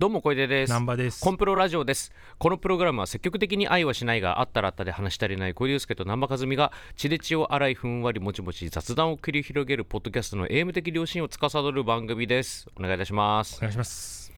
[0.00, 14.32] どうも小出です南波ですコンプロラジオですこのプログラムは積極的に愛はしないがあったらあったで話し足りない小出祐介と南波和美が血で血を洗いふんわりもちもち雑談を繰り広げるポッドキャストの AM 的良心を司る番組ですお願いいたしますお願いします。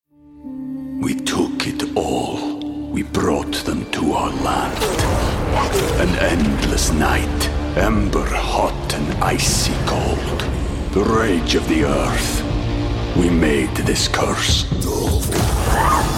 [1.01, 2.59] we took it all.
[2.91, 4.83] We brought them to our land.
[6.01, 10.41] An endless night, ember hot and icy cold.
[10.93, 12.43] The rage of the earth.
[13.17, 14.67] We made this curse.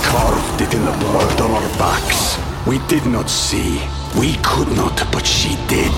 [0.02, 2.38] Carved it in the blood on our backs.
[2.66, 3.80] We did not see.
[4.18, 5.92] We could not, but she did.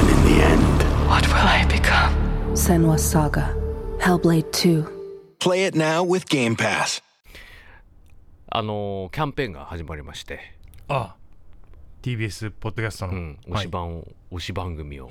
[0.00, 2.12] And in the end, What will I become?
[2.54, 3.54] Senwa Saga.
[3.98, 4.84] Hellblade 2.
[5.40, 7.02] Play it now with Game Pass.
[8.54, 10.40] あのーキャンペーンが始まりまして、
[10.88, 11.14] あ、
[12.02, 15.08] TBS ポッドキャストの、うん、推し番を、推し番組を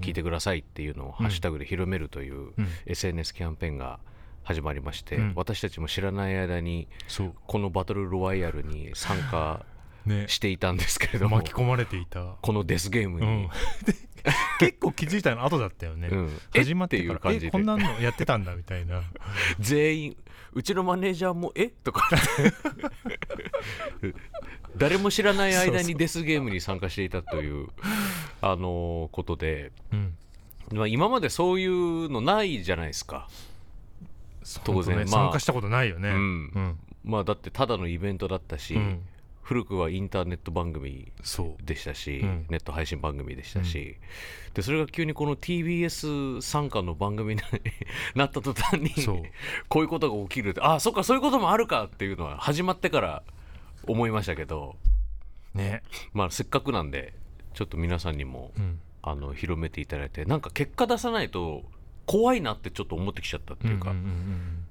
[0.00, 3.98] 聞いてくださいっていうのをハッシュタグで広めるといううん SNS キャンペーンが
[4.48, 5.32] 始まりまして、うん。
[5.36, 6.88] 私たちも知らない間に
[7.46, 9.60] このバトルロワイヤルに参加
[10.06, 10.24] ね。
[10.26, 12.36] していたんですけれども巻き込まれていた。
[12.40, 13.42] このデスゲームに、うん、
[13.84, 13.94] で
[14.58, 16.40] 結構気づいたの後だったよね、うん。
[16.56, 17.48] 始まってから感じで。
[17.48, 19.02] えこんなのやってたんだみたいな。
[19.60, 20.16] 全員
[20.54, 21.68] うちのマネージャーも「え？
[21.68, 22.08] とか
[24.78, 27.68] 誰も知らない間にデスゲームに参加していたという
[28.40, 30.16] あのーことで、うん。
[30.72, 33.28] まあ、今までそういうのないじゃないですか
[34.64, 35.22] 当然ねまあ。
[35.24, 36.10] 参加したことないよね。
[36.10, 36.16] うん。
[36.16, 36.78] うん。
[37.04, 39.02] まあだってただのイベントだったし、うん。
[39.42, 41.10] 古くはインターネット番組
[41.64, 42.46] でしたし、うん。
[42.50, 43.96] ネット配信番組でしたし、
[44.54, 47.40] でそれが急にこの TBS 参加の番組に
[48.14, 48.90] なった途端に
[49.68, 53.22] こういうことが起きるってあそっかそういうこともあるかっていうのは始まってから
[53.86, 54.76] 思いましたけど、
[55.54, 55.82] ね。
[56.12, 57.14] まあ、せっかくなんで
[57.54, 58.80] ちょっと皆さんにも、うん。
[59.00, 61.62] あの広めていただいてなんか結果出さないと
[62.08, 64.64] 怖いなってちょっと思ってきちゃったっていうか、うんうん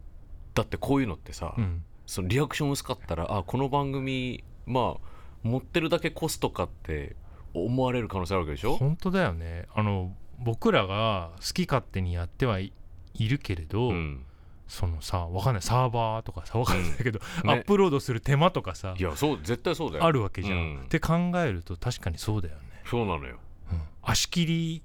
[0.54, 1.64] だってこういうのってさ、うん。
[1.64, 5.08] うんそのリアクション薄かったらあこの番組まあ
[5.44, 7.18] 持ってるだけコストかって
[7.54, 8.78] 思われる可能性あるわけでしょ？
[8.78, 9.66] 本当だよね。
[9.76, 12.72] あの僕らが好き勝手にやってはい
[13.14, 14.24] いるけれど、うん、
[14.70, 15.62] そのさわかんない。
[15.62, 17.26] サーバーとかさわかんないけど、ね。
[17.44, 20.06] アップロードする手間とかさいやそう絶対そうだよ。
[20.06, 20.82] あるわけじゃん、うん。
[20.84, 23.38] って考えると確かにそうだよね、そうなのよ。
[23.70, 23.82] うん。
[24.02, 24.82] 足切り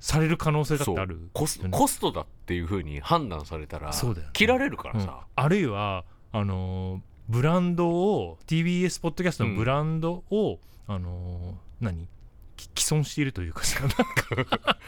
[0.00, 1.70] される可能性だってあるコスよね。
[1.76, 4.32] コストだっていうふうに判断されたらそうだよね。
[4.32, 5.04] 切られるからうん。
[5.04, 12.08] さ、あるいはあのーブランドを TBS ポッドキャストのブランドを、あのー何？
[12.56, 14.78] き既存しているというかさなんか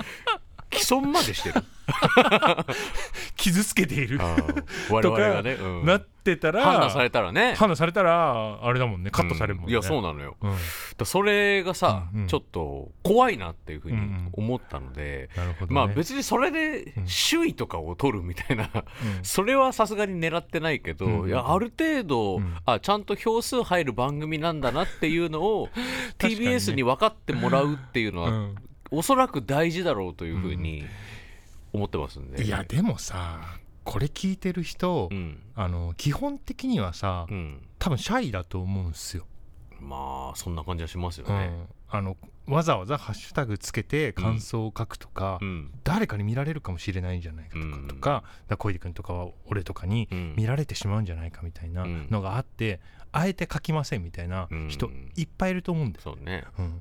[0.72, 1.62] 既存までしてる。
[3.36, 4.18] 傷つけている。
[4.90, 5.84] 我々がね、うん。
[5.84, 7.54] なってたら判断されたらね。
[7.54, 9.10] 判断されたらあれだもんね。
[9.10, 9.72] カットされるもんね、うん。
[9.72, 10.36] いやそうなのよ。
[10.40, 10.56] うん。
[10.96, 12.26] だそれがさ、うんうん。
[12.28, 14.30] ちょっと怖いなっていうふうにうんうん。
[14.32, 17.06] 思ったので、なるほど、ね、まあ別にそれでうん。
[17.30, 18.84] 首位とかを取るみたいな、うん。
[19.24, 22.56] それはさすがに狙ってないけど、うんいやある程度、うん。
[22.66, 25.68] あちゃんと票数入る番組なんだなっていうのを
[26.18, 28.54] TBS に分かってもらうっていうのは、うん
[28.90, 30.84] おそらく大事だろうというふうに
[31.72, 33.40] 思ってますんで、いやでもさ
[33.84, 35.40] これ聞いてる人、うん。
[35.54, 39.26] あの基本的にはさ、うん、多分シャイだと思うんですよ、
[39.80, 41.50] まあそんな感じはしますよね。
[41.92, 45.70] うん、あのわざわざハッシュタグつけて感想を書くとか、うん。
[45.84, 47.88] 誰かに見られるかもしれないんじゃないかとか,、うん。
[47.88, 50.34] とかだ小出君とかは俺とかにうん。
[50.36, 52.80] 見られてしまうんじゃないかみたいなのがあって、
[53.12, 55.12] あえて書きませんみたいな人うん。
[55.16, 56.44] いっぱいいると思うんです、そうね。
[56.58, 56.80] うん、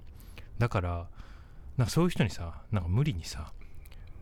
[0.57, 1.07] だから
[1.79, 3.53] なんかそういう人にさなんか無理にさ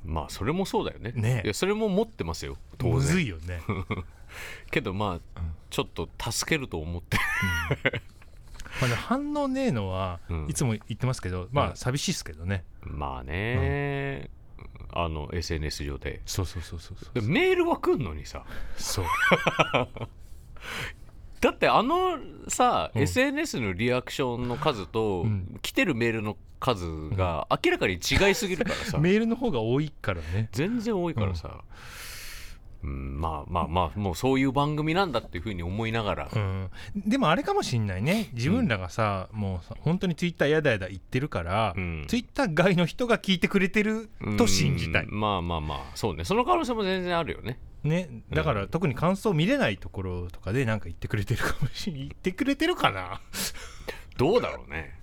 [0.05, 1.11] まあそれもそうだよね。
[1.15, 1.41] ね。
[1.43, 3.61] いやそれも持ってますよ当むず然いよね、
[4.71, 7.17] けどまあ、ちょっと助けると思って。
[8.79, 10.47] まあね、反応ねえのは、うん。
[10.47, 11.71] いつも言ってますけどまうん。
[11.71, 14.29] あ寂しいですけどね、まあね、
[14.93, 16.21] あの SNS 上で。
[16.27, 17.19] そうそうそうそうそう。
[17.19, 18.45] でメールは来んのにさ。
[18.77, 19.05] そう
[21.41, 22.17] だってあの
[22.47, 23.01] さ、うん。
[23.01, 25.59] SNS のリアクションの数と、うん。
[25.61, 30.49] 来てるメールの数が明らかに違いすぎるからさ、 メールの方が多いからね。
[30.51, 31.61] 全然多いからさ、
[32.83, 38.29] うん、まあまあまあもうそういう番組なんだっていうふうに思いながら、うん、でもあれかもしんないね。
[38.33, 42.05] 自分らがさ、もうさ本当にツイッターやだやだ言ってるから、うん。
[42.07, 45.19] ツイッター外の人が聞いてくれてると信じたい、うん。
[45.19, 45.79] まあまあまあ。
[45.95, 46.23] そうね。
[46.23, 52.01] その可能性も全然あるよねね、だから特に感想見れないところとかでなんか言ってくれてるかもしれない。
[52.09, 53.21] 言ってくれてるかな、
[54.17, 54.97] どうだろうね。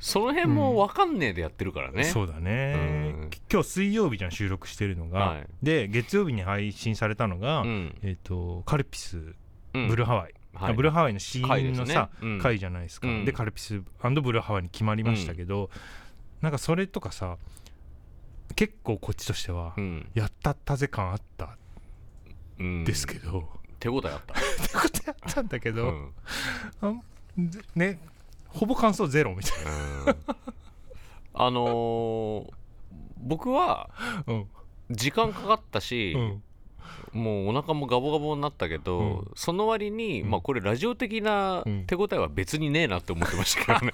[0.00, 2.78] その辺も分かんねえでやってるからね、そうだね、う
[3.26, 3.30] ん。
[3.50, 5.46] 今日水曜日じゃん収録してるのが、はい。
[5.62, 7.98] で月曜日に配信されたのが、うん。
[8.02, 9.34] えっ、とカルピス。
[9.74, 9.88] うん。
[9.88, 10.70] ブルーハワイ、はい。
[10.72, 12.10] あブルーハワイの死因のさ
[12.40, 12.58] 回ね。
[12.58, 13.24] じゃないですか、うん。
[13.24, 15.70] でカルピスブルーハワイに決まりましたけど、
[16.40, 17.38] なんかそれとかさ
[18.54, 20.10] 結構こっちとしては、うん。
[20.14, 21.56] やったったぜ感あった
[22.58, 22.84] うん。
[22.84, 26.10] ですけど、手応えあった、ってことやったんだけど、
[26.82, 27.02] うん。
[27.74, 27.98] ね
[28.48, 30.16] ほぼ感想ゼロみたいうん。
[31.34, 32.52] あのー
[33.24, 33.88] 僕は
[34.90, 36.42] 時間かかったし、うん
[37.12, 39.30] もうお腹もガボガボになったけど、うん。
[39.34, 40.30] その割に、うん。
[40.30, 41.84] まあこれラジオ的なうん。
[41.86, 43.92] 手応えは別にねえなって思ってましたけどね、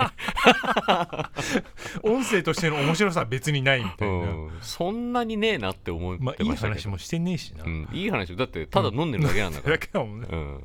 [2.03, 4.51] 音声としての面白さは別にないみたいな、うん。
[4.61, 8.37] そんなにねえなって思ってまあいいましたけど、話もしてねえしな、うん、いい話。
[8.37, 10.61] だってただ飲んでるだけなんだから、だけだもんでも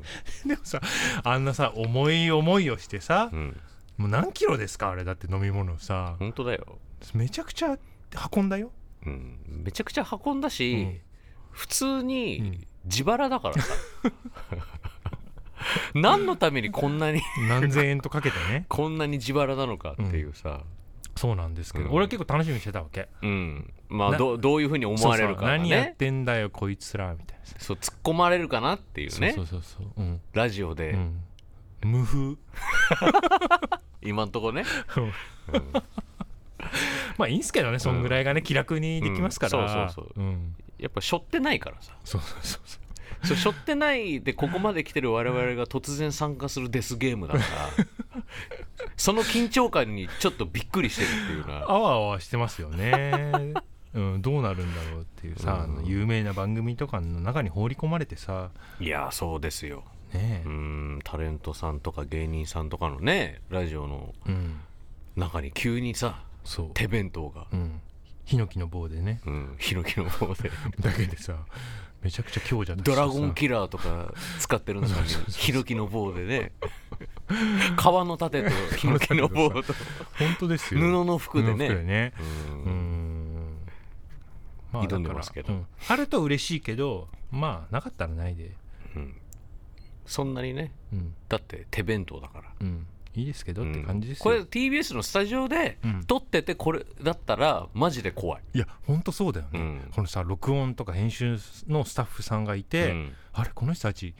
[0.63, 0.81] さ
[1.23, 3.59] あんなさ重い思いをしてさ、うん、
[3.97, 6.15] もう何キロですかあれだって飲み物さ。
[6.19, 6.77] 本当だよ、
[7.13, 7.77] めちゃくちゃ
[8.35, 8.71] 運んだよ、
[9.05, 11.12] うん、めちゃくちゃ運んだし、うん
[11.53, 12.07] 普通うん。
[12.07, 13.73] に自腹だからさ。
[15.93, 18.65] 何のためにこんなに何千円とかけてね。
[18.69, 20.61] こんなに自腹なのかっていうさ、
[21.15, 21.91] そうなんですけど、うん。
[21.93, 23.07] 俺は結構楽しみにしてたわけ。
[23.21, 23.73] うん。
[23.87, 25.67] まあなどどういうふうに思われるかがそうそう。
[25.67, 27.45] 何やっねてんだよこいつらみたいな。
[27.45, 29.31] さそう突っ込まれるかなっていうね。
[29.31, 30.01] そうそうそうそう。
[30.01, 31.23] うん、ラジオで、うん、
[31.83, 32.35] 無風。
[34.01, 34.65] 今んとこね、
[37.17, 39.69] まあいいんすけどねそんぐらいがね気楽にできますから、うん。
[39.69, 40.21] そうそうそう。
[40.21, 41.95] うんやっぱしょってないからさ。
[42.03, 43.27] そうそうそうそう。
[43.27, 47.45] そうしょってないでここまで来てる我々が突然参加するデスゲームだから。
[48.97, 51.71] その緊張感にちょっとびっくりしてるっていうのは。
[51.71, 53.53] あわあわしてますよね、
[53.95, 55.85] うん、どうなるんだろうっていうさ、うん。
[55.85, 58.49] 有名な番組とかの中に放り込まれてさ。
[58.81, 59.85] いやそうですよ。
[60.13, 64.13] ねうーんタレントさんとか芸人さんとかのねラジオの
[65.15, 67.81] 中に急にさそう、手弁当が、うん、
[68.25, 69.21] ヒノキの棒でね。
[69.25, 70.51] うん、ヒノキの方で。
[70.79, 71.45] だけでさ
[72.01, 74.93] めちゃくちゃ強者ドラゴンさキラーとか使ってるのに
[75.29, 76.51] ヒノキの棒でね。
[77.77, 79.73] 革の盾と ヒノキの棒と。
[80.17, 81.83] 本当です布よの服で布の服でね。
[81.83, 82.13] ね
[82.55, 82.63] うん。
[82.63, 83.57] うん。
[84.73, 85.53] ま挑んでますけど。
[85.53, 85.67] うん。
[85.87, 88.51] あると嬉しいけどまあなかったらないで。
[88.95, 89.15] うん。
[90.05, 90.73] そんなにね。
[90.91, 91.13] うん。
[91.29, 92.51] だって手弁当だから。
[92.59, 96.03] うんいいですけどって感じですよ、これ TBS のスタジオでうん。
[96.05, 99.91] 撮っててこれだったらマジで怖い、いや本当そうだよね、うん。
[99.93, 101.37] このさ録音とか編集
[101.67, 103.13] のスタッフさんがいて、うん。
[103.33, 104.15] あれこの人たち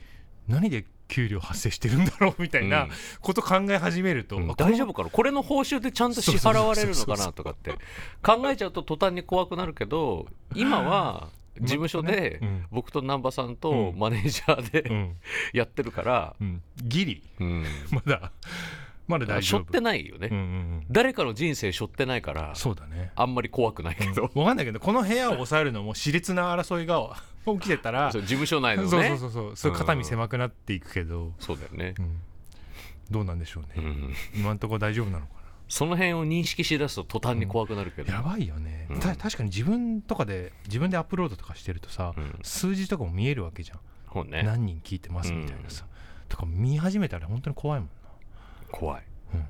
[0.46, 2.90] 何で給料発生してるんだろうみたいなうん。
[3.20, 4.50] こと考え始めると、うん。
[4.50, 5.10] あ大丈夫かな？
[5.10, 7.72] これの報酬でちゃんと支払われるのかなとかって。
[8.22, 11.28] 考えちゃうと途端に怖くなるけど今は
[11.60, 12.66] 事務所でうん。
[12.70, 13.98] 僕と難波さんとうん。
[13.98, 15.16] マネージャーうでん。
[15.52, 17.22] やってるから、うん、ギリ。
[17.38, 17.64] うん。
[17.92, 18.32] まだ
[19.06, 19.60] まだ大丈夫。
[19.60, 20.46] しょってないよね、うんうんう
[20.80, 23.12] ん、誰かの人生しょってないからそうだね。
[23.16, 27.16] あんまり怖くないけど、分かんないけどこの部屋を抑えるのも熾烈な争いが
[27.46, 28.88] 起きてたら事務所内のね。
[28.88, 29.56] そうそうそうそう。
[29.56, 31.94] そう肩身狭くなっていくけど、そうだよね。
[31.98, 32.20] う、ん。
[33.10, 34.14] どうなんでしょうね、うん。
[34.34, 35.32] 今んところ大丈夫なのか
[35.68, 39.00] その辺を認識しだすと途端に怖くなるけど、なやばいよね、うん。
[39.00, 42.38] た確かに自分とかで自分でアップロードとかしてるとさ、うん。
[42.42, 43.78] 数字とかも見えるわけじゃん、
[44.12, 44.42] そうね。
[44.42, 45.84] 何人聞いてますみたいなさ、
[46.28, 47.88] とか見始めたら本当に怖いもん
[48.74, 49.02] 怖い。
[49.32, 49.48] な、だか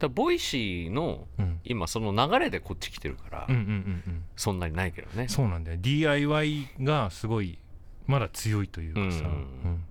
[0.00, 3.70] らボイシーのうんうん、今その流れでこっち来てるから、うんうんうんう
[4.10, 4.24] ん。
[4.36, 5.28] そんなにないけどね。
[5.28, 5.78] そうなんだよ。
[5.80, 7.58] DIY がすごい
[8.06, 9.32] まだ強いというかさ、うん。
[9.32, 9.34] う
[9.68, 9.84] ん。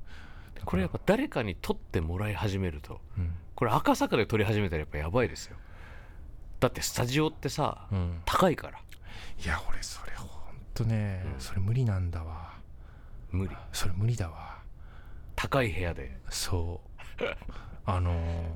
[0.64, 3.02] これやっぱ誰かに撮ってもらい始めると。
[3.18, 3.34] うん。
[3.56, 5.58] これ赤坂で撮り始めたらやっぱやばいですよ。
[6.60, 8.22] だってスタジオってさ、うん。
[8.26, 8.80] 高いから。
[9.44, 10.30] いや俺それほん
[10.74, 11.42] とね、うん。
[11.42, 12.54] それ無理なんだわ。
[13.32, 13.56] 無理。
[13.74, 14.60] それ無理だわ。
[15.36, 16.18] 高い部屋で。
[16.30, 16.82] そ
[17.20, 17.24] う
[17.86, 18.56] あのー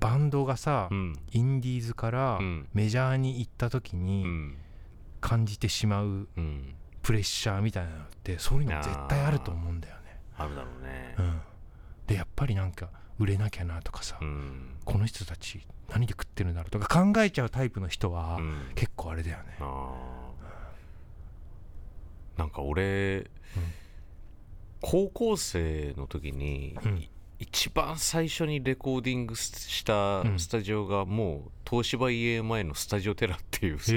[0.00, 1.18] バンドがさ、うん。
[1.32, 2.68] インディーズからうん。
[2.74, 4.56] メジャーに行った時うにん。
[5.22, 6.74] 感じてしまううん。
[7.00, 11.14] プレッシャーみたいなのってそういうの絶対あると思うんだよね、あるだろうね。
[11.18, 11.40] うん、
[12.06, 14.76] でやっぱりなんか売れなきゃなとかさ、うん。
[14.84, 18.72] この人たち何で食ってるんだろうとか考えちゃうタイプの人はうん。
[18.74, 22.38] 結構あれだよね、あー。
[22.38, 23.30] なんか俺、
[24.82, 26.76] 高校生の時に、
[27.38, 30.38] 一番最初にレコーディングしたうん。
[30.38, 33.92] スタジオがもう東芝 EA 前のスタジオテラっていうさ、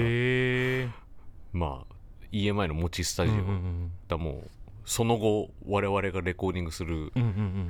[1.52, 1.94] まあ
[2.32, 3.36] EMI の持ちスタジオ、
[4.08, 4.50] だもう
[4.84, 7.12] その後我々がレコーディングする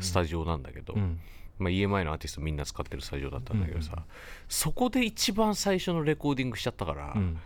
[0.00, 1.20] スタジオなんだけど、うん。
[1.58, 4.02] まあ、EMI のアーティストみんな使ってるスタジオだったんだけどさ、うん
[4.48, 7.38] そこで一番最初のレコーディングしちゃったから、うん。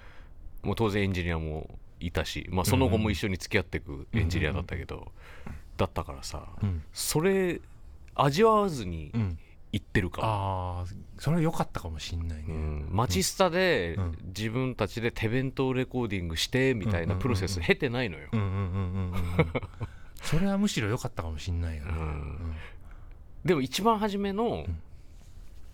[0.62, 5.10] もう当然エンジニアもいたし、まあ、その後も一緒に付き合っていくエンジニアだったけど、
[5.76, 6.82] だったからさ、うん。
[6.92, 7.60] それ
[8.14, 9.38] 味わわずにうん。
[9.74, 10.84] 行ってるかああ
[11.18, 14.18] それは良かったかもしんないね、うん、マチスタでうん。
[14.26, 19.12] 自分たちで手弁当レコーディングしてみたいなプロセス経てないのよ、うんうんうんうんうん。
[19.12, 19.52] う ん
[20.22, 22.54] それはむしろ良かったかもしんないよね、うん。
[23.44, 24.82] でも一番初めのん。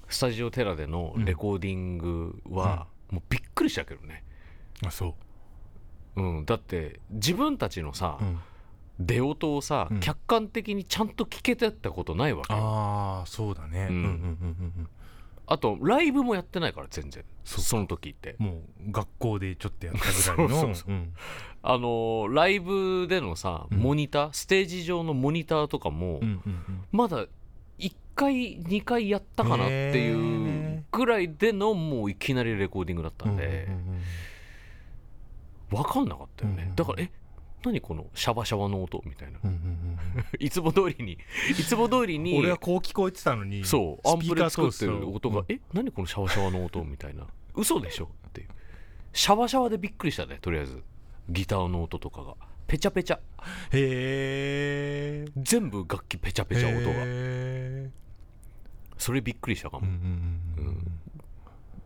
[0.08, 4.24] スタジオテラでのレコーディングはもうびっくりしたけどね、
[4.86, 5.14] あそ
[6.16, 6.22] う。
[6.22, 8.40] うん、だって自分たちのさ、うん
[8.98, 10.00] 出音をさ、うん。
[10.00, 12.58] 客観的にちゃんと聞けてったことないわけよ。
[12.60, 14.88] ああそうだね、ううんん、うんうんうん。
[15.46, 17.24] あとライブもやってないから全然。
[17.44, 18.36] そうその時って。
[18.40, 20.56] うんもう学校でちょっとやったぐらいの。
[20.60, 20.94] そうそうう。
[20.94, 21.12] ん。
[21.62, 23.78] あのーライブでのさうん。
[23.78, 26.84] モニター、ステージ上のモニターとかも、うんうんうん。
[26.92, 27.26] まだ
[27.78, 33.66] 1回2回やったかなっていうぐらいでのもういきなりレコーディングだったんで。
[33.68, 34.02] うんうんうん
[35.70, 36.74] 分かんなかったよね、うん。
[36.74, 37.10] だからえ
[37.64, 39.38] 何このシャバシャバの音みたいな。
[39.44, 39.98] うんうんうん
[40.38, 41.18] いつも通りに
[41.50, 42.38] いつも通りに。
[42.38, 47.26] 俺はこう聞こえてたのにそうアンプで作ってる音が、うんえ何このシャワシャワの音みたいな。
[47.54, 48.10] 嘘でしょ？
[48.28, 48.40] って。
[48.42, 48.48] いう
[49.12, 50.82] シャワシャワでびっくりしたねとりあえず。
[51.28, 52.34] ギターの音とかが。
[52.66, 53.16] ペチャペチャ。
[53.16, 53.20] へ
[53.72, 55.24] え。
[55.36, 56.90] 全部楽器ペチャペチャ音が。
[57.04, 57.90] へ
[58.96, 59.94] それびっくりしたかも、ーうん
[60.58, 60.84] うんうん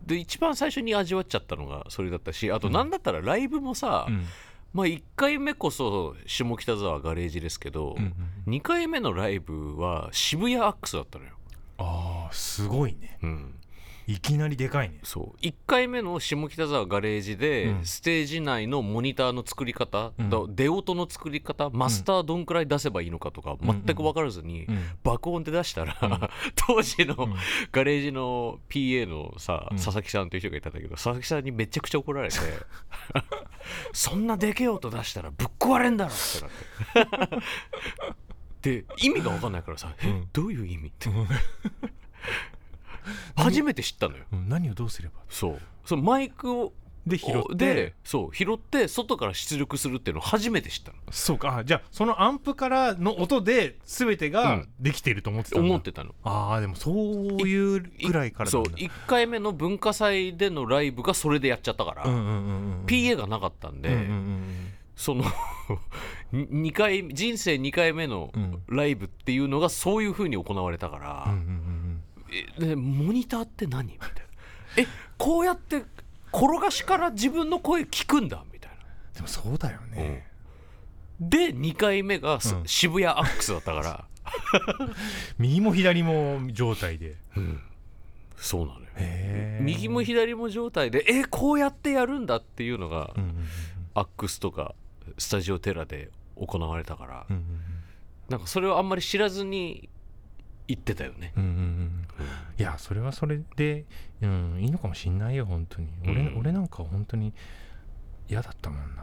[0.07, 4.25] で一番最初に味わっちゃったのがそれだったしあと何だったらライブもさ、うん
[4.73, 8.14] まあ1回目こそ下北沢ガレージですけど、うんうん
[8.45, 11.31] 2回目のライブは渋谷アックスだったのよ、
[11.79, 13.19] ああすごいね。
[13.23, 13.55] うん、
[14.06, 14.99] いきなりでかいね。
[15.02, 15.40] そう。
[15.40, 17.85] 1回目の下北沢ガレージで、うん。
[17.85, 20.30] ステージ内のモニターの作り方、うん。
[20.30, 23.85] だ出音の作り方マスターどんくらい出せばいいのかとか、うん。
[23.85, 24.82] 全く分からずに、うん。
[25.02, 26.21] 爆音で出したら、うん。
[26.56, 27.35] 当時のうん。
[27.71, 29.76] ガレージの PA のさ、うん。
[29.76, 32.37] 佐々木さんという人がいたんだけど佐々木さんにめちゃくちゃ怒られて
[33.92, 37.42] そんなでけえ音出したらぶっ壊れんだろってなって。
[38.82, 40.28] で意味が分かんないからさ、えうん。
[40.32, 41.09] どういう意味って
[43.37, 44.25] 初めて知ったのよ。
[44.32, 45.14] うん何をどうすれば？
[45.28, 45.61] そう。
[45.85, 46.73] そのマイクを
[47.06, 47.75] で拾って？
[47.75, 50.99] でそう拾って外から出力するっていうのを初めて知ったの。
[51.11, 51.56] そうか。
[51.59, 54.68] あじゃあそのアンプからの音で全てうがん。
[54.78, 55.64] できていると思ってたんだ。
[55.68, 56.14] 思ってたの。
[56.23, 58.78] ああでもそういうぐらいからそうなんだ。
[58.78, 65.25] 1回目の文化祭でのライブがそれでやっちゃったから、うんうんうんうん PA がなかったんで、うんうんその
[66.32, 68.62] 2回人生2回目のうん。
[68.68, 71.81] ライブっていうのがそういう風に行われたから、うんうんうん
[72.58, 73.92] でモニターって何？
[73.92, 74.14] みたいな。
[74.78, 74.86] え
[75.18, 75.84] こうやって
[76.32, 78.44] 転がしから自分の声聞くんだ？
[78.52, 78.70] みたい
[79.14, 80.26] でもそうだよね。
[81.20, 82.66] なで2回目がす、うん。
[82.66, 84.04] 渋谷アックスだったから、
[85.38, 87.16] 右も左も状態で。
[88.36, 88.86] そうなのよ。
[89.60, 93.46] 右も左も状態でえこうやってやるんだっていうのが、うんうん
[93.94, 94.74] アックスとか
[95.18, 97.44] スタジオテラで行われたから、うんうん。
[98.30, 99.90] なんかそれをあんまり知らずに
[100.69, 102.07] 行ってたよね、うんうんうん。
[102.59, 103.85] いやそれはそれで、
[104.21, 105.88] うん、いいのかもしんないよ本当に。
[106.04, 106.38] 俺,、うん。
[106.38, 107.33] 俺なんか本当に
[108.28, 109.02] 嫌だったもんな。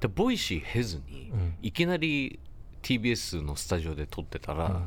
[0.00, 1.54] でボイシー経ずに、うん。
[1.62, 2.38] いきなり
[2.82, 4.80] TBS のスタジオで撮ってたら、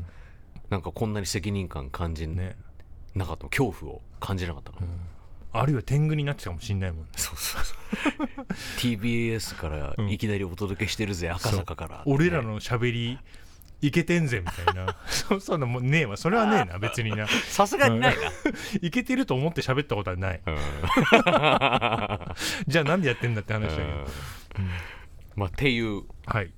[0.70, 2.56] なんかこんなに責任感感じうんね、
[3.16, 4.88] なかった恐怖を感じなかったの、うん、
[5.52, 7.10] あるいは天狗になってたかもしんないもんね。
[7.16, 7.78] そうそうそう。
[8.80, 12.04] TBS からいきなりお届けしてるぜ、赤坂から。
[12.06, 13.20] 俺らの喋り
[13.84, 14.96] いけてんぜみたいな。
[15.06, 16.16] そ そんなもんねえわ。
[16.16, 17.28] それはねえな別にな。
[17.28, 18.22] さすがにないな、
[18.82, 20.42] いけてると思って喋ったことはない。
[20.46, 20.56] うん。
[22.66, 24.06] じゃあなんでやってんだって話だけど、うん。
[25.36, 26.52] まあっていうはい。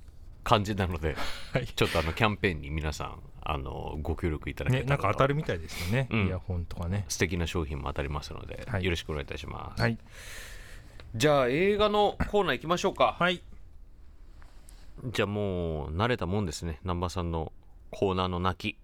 [0.43, 1.15] 感じなので
[1.53, 1.65] はい。
[1.65, 6.27] ちょっとあのキャンペーンに皆さんあのご協力いただけねなんか当たるみたいですよね、うん。
[6.27, 7.05] イヤホンとかね。
[7.07, 8.83] 素敵な商品も当たりますので、はい。
[8.83, 9.97] よろしくお願いいたします、はい。
[11.15, 13.15] じゃあ映画のコーナー行きましょうか。
[13.17, 13.41] はい
[15.11, 16.79] じゃあもう慣れたもんですね。
[16.83, 17.51] 南波さんの
[17.91, 18.77] コーナーの泣き。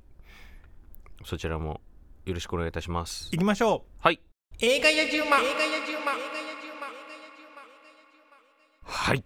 [1.26, 1.82] そちらも
[2.26, 3.30] よろしくお願いいたします。
[3.32, 4.22] 行きましょはい。
[4.60, 6.12] 映画やじゅうま映画やじゅうま
[8.84, 9.24] はい。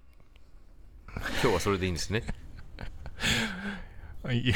[1.41, 2.23] 今日はそれでいいんですね。
[4.31, 4.55] いや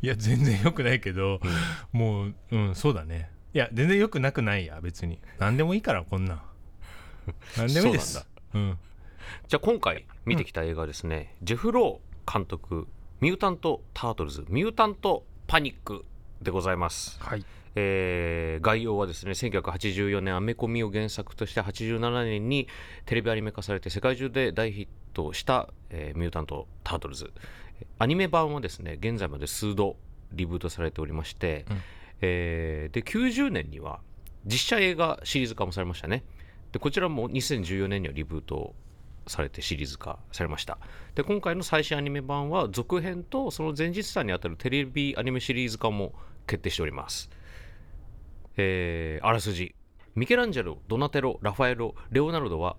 [0.00, 1.40] いや全然よくないけど、
[1.92, 3.30] もううんそうだね。
[3.54, 5.20] いや全然よくなくないや別に。
[5.38, 6.42] 何でもいいからこんなん。
[7.56, 8.14] 何でもいいです。
[8.14, 8.78] そううん
[9.48, 12.86] じゃあ今回見てきた映画はですね、ジェフ・ロー監督
[13.20, 16.04] 「ミュータント・タートルズミュータント・パニック」
[16.42, 17.44] でございます、はい。
[17.74, 22.68] えー概要はですね1984年アメコミを原作として87年に
[23.06, 27.32] テレビアニメ化されて世界中で大ヒットした、えーミュータント・タートルズ。
[27.98, 29.96] アニメ版はですね現在まで数度
[30.32, 31.80] リブートされておりまして、うん。
[32.20, 34.00] えーで90年には
[34.44, 36.24] 実写映画シリーズ化もされましたね。
[36.72, 38.74] でこちらも2014年にはリブート
[39.26, 40.78] されてシリーズ化されました。
[41.14, 46.12] で今回の最新アニメ版は続編とその前日さにあたるテレビアニメシリーズ化も
[46.46, 47.30] 決定しております。
[48.56, 49.74] えーあらすじ。
[50.14, 52.76] ミケランジェロドナテロラファエロレオナルドは、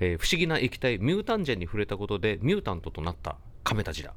[0.00, 4.14] えー不思議な液体ミュータンジェンに触れたことでミュータントとなった亀たちだ。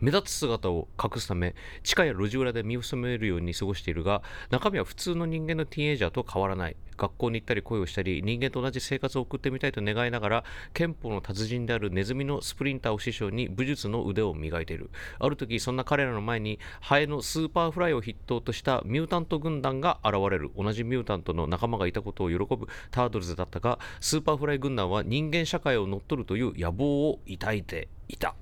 [0.00, 6.76] 目立つ姿を隠すため地下や路地裏で身を潜めるように過ごしているが中身は普通の人間のティーンエイジャーと変わらない。
[6.96, 14.90] 学校に行ったり恋をしたり人間と同じ生活を送ってみたいと願いながら拳法の達人であるネズミのスプリンターを師匠に武術の腕を磨いている。
[15.18, 20.50] ある時そんな彼らの前にハエのスーパーフライを筆頭としたミュータント軍団が現れる。
[20.56, 28.34] 同じミュータントの仲間がいたことを喜ぶタートルズだったがスーパーフライ軍団は人間社会を乗っ取るという野望を抱いていた。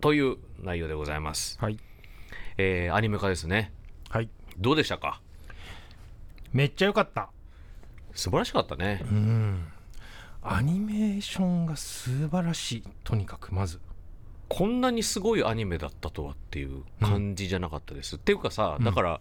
[0.00, 1.78] という内容でございます、はい。
[2.56, 3.72] えーアニメ化ですね。
[4.10, 4.30] はい。
[4.58, 5.20] どうでしたか？
[6.52, 7.30] めっちゃ良かった。
[8.14, 9.00] 素晴らしかったね。
[9.10, 9.68] うん。
[10.42, 12.84] アニメーションが素晴らしい。
[13.04, 13.80] とにかくまず。
[14.48, 19.20] こんなにすごいアニメだったとはっていう感じじゃなかったです、っていうかさだから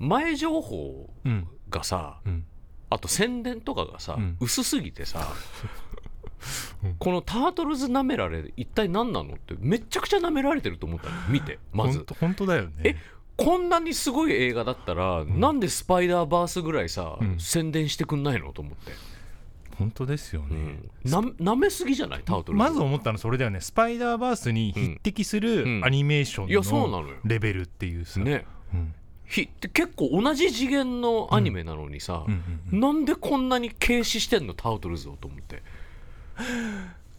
[0.00, 1.46] 前情報うん。
[1.68, 2.44] がさ、うん。
[2.90, 4.36] あと宣伝とかがさ、うん。
[4.40, 5.22] 薄すぎてさ、う
[6.08, 6.09] ん
[6.98, 9.34] このタートルズ舐められ一体何なの？
[9.34, 11.12] ってめっちゃくちゃ舐められてると思ったの。
[11.28, 12.04] 見てまず。
[12.18, 12.70] 本当だよね。
[12.84, 12.96] え
[13.36, 17.38] こんなにすごい映画だったら、なんでスパイダーバースぐらいさ、うん。
[17.38, 18.52] 宣伝してくんないの？
[18.52, 18.92] と思って、
[19.78, 22.22] 本当ですようね、ん、な舐めすぎじゃない？
[22.22, 22.64] タートルズ。
[22.64, 23.62] まず思ったのそれだよね。
[23.62, 25.84] スパイダーバースに匹敵するうん。
[25.84, 27.16] アニメーションのなのよ。
[27.24, 28.44] レベルっていうさ、ね。
[28.74, 28.94] うん。
[29.26, 32.80] ひって結構同じ次元のアニメなのにさ、うんうんうん。
[32.80, 34.52] なんでこんなに軽視してんの？
[34.52, 35.62] タートルズをと思って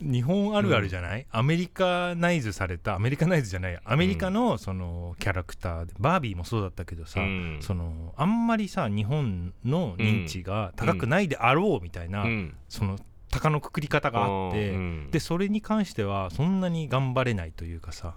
[0.01, 7.59] 日本あるあるじゃない、アメリカナイズされたアメリカナイズじゃないアメリカのそのキャラクターでバービーもそうだったけどさ、うん。
[7.61, 12.55] そのあんまりさ日本の認知が高くないであろうみたいな、うん。
[12.67, 12.97] その
[13.29, 15.11] 鷹のくくり方があって、うん。
[15.11, 18.15] でそれに関してはそんなに頑張れないというかさ、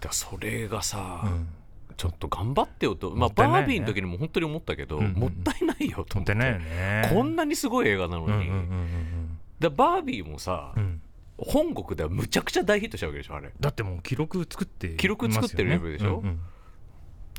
[0.00, 1.48] だそれがさ、うん、
[1.96, 5.06] ちょっと頑張ってよと、まあ、バービーの時にも本当に思ったけど、うん。
[5.06, 5.12] うん。
[5.14, 6.36] もったいないよと思って。
[6.36, 7.10] ね。
[7.12, 9.19] こんなにすごい映画なのに、うんうんうんうん
[9.60, 10.82] でバービーもさ、うん。
[10.82, 11.02] うん
[11.42, 13.48] 本国ではむちゃくちゃ大ヒットしたわけでしょあれ。
[13.48, 16.18] っだってもう記録作って記録作ってるレベルでしょ？
[16.18, 16.40] うんうん。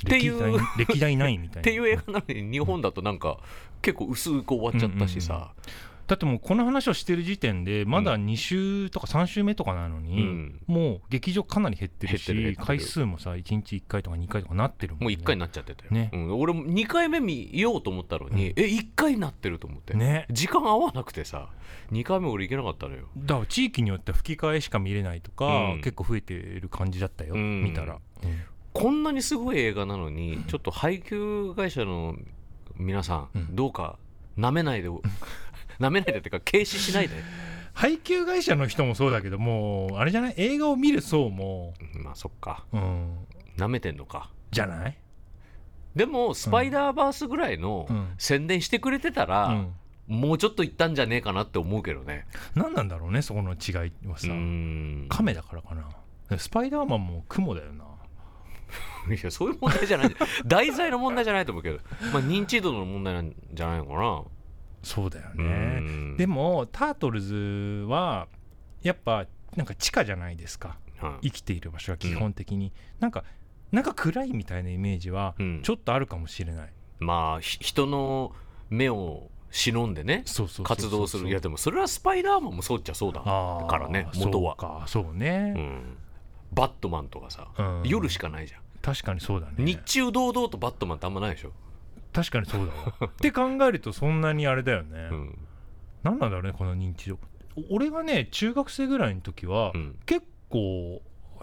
[0.04, 1.62] ていう歴代ないみたいな。
[1.70, 3.38] ていう映画なのに日本だとなんか
[3.80, 5.52] 結構薄く終わっちゃったしさ、
[6.06, 10.60] だってもうこの話をしてる時点でまだ2週とか3週目とかなのに、うん。
[10.66, 16.10] もう劇場かなり減ってるし回数もさ1日1回とか2回とかなってるもん、ね、もう1回になっちゃってたよ、ね。
[16.12, 18.60] うん、俺も2回目見ようと思ったのに、うん。
[18.60, 20.26] え1回になってると思って、ね。
[20.30, 21.48] 時間合わなくてさ
[21.92, 23.08] 2回目俺行けなかったのよ。
[23.16, 25.80] だから地域によっては吹き替えしか見れないとか、うん。
[25.82, 27.62] 結構増えてる感じだったよ、うん。
[27.62, 27.98] 見たら、
[28.72, 32.16] こんなにすごい映画なのにちょっと配給会社の
[32.76, 33.98] 皆さんどうか
[34.36, 34.88] なめないで
[35.78, 37.14] なめないでっていうか軽視しないで。
[37.74, 40.34] 配給会社の人もそうだけどもうあれじゃない？
[40.36, 41.72] 映画を見る層も、
[42.04, 42.64] まあそっか。
[42.72, 43.16] うん、
[43.56, 44.30] なめてんのか。
[44.50, 44.98] じゃない、
[45.96, 48.08] でもスパイダーバースぐらいのうん。
[48.18, 49.74] 宣伝してくれてたら、うん、
[50.20, 52.26] もうちょっといったんじゃねえかなって思うけどね。
[52.54, 55.06] 何なんだろうねそこの違いはうさ、ん。
[55.08, 56.38] 亀だからかな。
[56.38, 57.84] スパイダーマンも雲だよな。
[59.14, 60.14] いやそういう問題じゃない。
[60.46, 61.78] 題材の問題じゃないと思うけど、
[62.12, 64.22] まあ、認知度の問題なんじゃないのかな
[64.82, 66.16] そうだようねん。
[66.16, 68.28] でもタートルズは
[68.82, 70.78] やっぱなんか地下じゃないですか。
[70.98, 71.28] はい。
[71.28, 73.24] 生きている場所は基本的に、なんか
[73.70, 75.62] なんか暗いみたいなイメージはうん。
[75.62, 78.32] ちょっとあるかもしれない、まあひ人の
[78.70, 80.24] 目を忍んでね
[80.64, 81.28] 活動する。
[81.28, 83.20] いやでもそれはスパイダーマンもそうっちゃそうだ。
[83.20, 84.56] からね元は。
[84.58, 84.84] そうか。
[84.86, 85.54] そうね。
[85.56, 85.96] う、ん、
[86.52, 87.82] バットマンとかさ、うん。
[87.84, 88.60] 夜しかないじゃん。
[88.80, 89.54] 確かにそうだね。
[89.58, 91.52] 日中堂々とバットマンってあんまないでしょ、
[92.12, 93.08] 確かにそうだわ。
[93.08, 95.38] って考えるとそんなにあれだよね、うん。
[96.02, 97.18] なんなんだろうねこの認知度
[97.56, 101.02] お俺がね中学生ぐらいの時は、うん、結構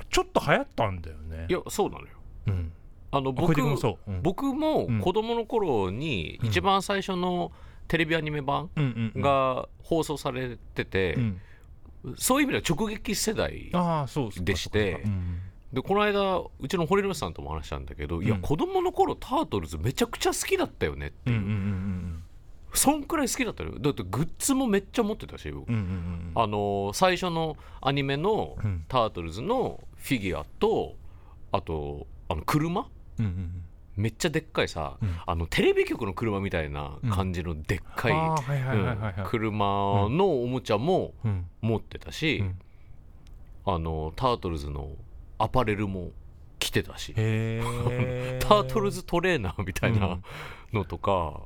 [0.10, 1.47] ちょっと流行ったんだよね。
[1.49, 2.08] いやそうなのよ。
[2.47, 2.71] うん、
[3.12, 4.99] あの僕君もそう、うん、僕もうん。
[4.99, 7.51] 子供の頃に一番最初の
[7.88, 8.69] テレビアニメ版
[9.15, 11.41] が放送されてて、うん。
[12.17, 13.71] そういう意味では直撃世代
[14.41, 15.12] でしてそう
[15.73, 22.23] でこの間うちの堀之内さんとも話したんだけど、いやうん子供の頃タートルズめちゃくちゃ好きだったよねっていう、うんうんうん
[22.71, 23.79] そんくらい好きだったよ。
[23.79, 26.32] だってグッズもめっちゃ持ってたし僕うんうんうんうん。
[26.36, 28.86] あのー最初のアニメのうん。
[28.88, 30.95] タートルズのフィギュアと
[31.51, 32.88] あとあの車？
[33.19, 33.63] うんうん
[33.95, 35.15] めっちゃでっかいさ、うん。
[35.25, 38.13] あのテレビ局の車みたいな感じのでっかい、
[39.25, 41.47] 車のおもちゃもうん。
[41.62, 42.60] 持ってたし、うん。
[43.73, 44.89] あのタートルズの
[45.39, 46.12] アパレルも
[46.60, 47.13] 着てたし。
[47.15, 50.23] タートルズトレーナーみたいなうん。
[50.73, 51.41] のとか、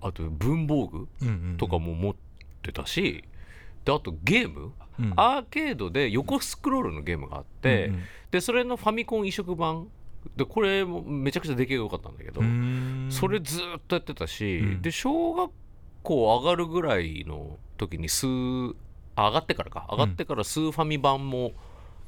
[0.00, 2.14] あと文房具うんうんとかも持っ
[2.62, 3.24] てたし
[3.84, 5.12] であとゲーム、うん。
[5.16, 8.02] アーケードで横スクロールのゲームがあって、うんうん。
[8.30, 9.88] でそれのファミコン移植版。
[10.36, 12.40] でこれもめちゃくちゃ出来が良かったんだけど、
[13.10, 14.82] それずーっとやってたし、うん。
[14.82, 15.50] で小学
[16.02, 18.74] 校上がるぐらいの時にスー
[19.16, 19.86] あ上がってからか。
[19.90, 21.52] 上がってからスーファミ版も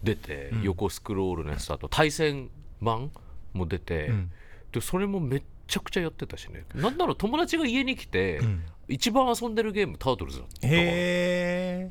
[0.06, 0.62] 出て、うん。
[0.62, 2.48] 横スクロールのやつだと対戦
[2.80, 3.10] 版
[3.52, 4.30] も出て、うん。
[4.72, 6.64] でそれもめっちゃくちゃやってたしね。
[6.74, 8.62] なんなら友達が家に来て、うん。
[8.88, 10.72] 一番遊んでるゲームタートルズだったわ。
[10.72, 11.90] へ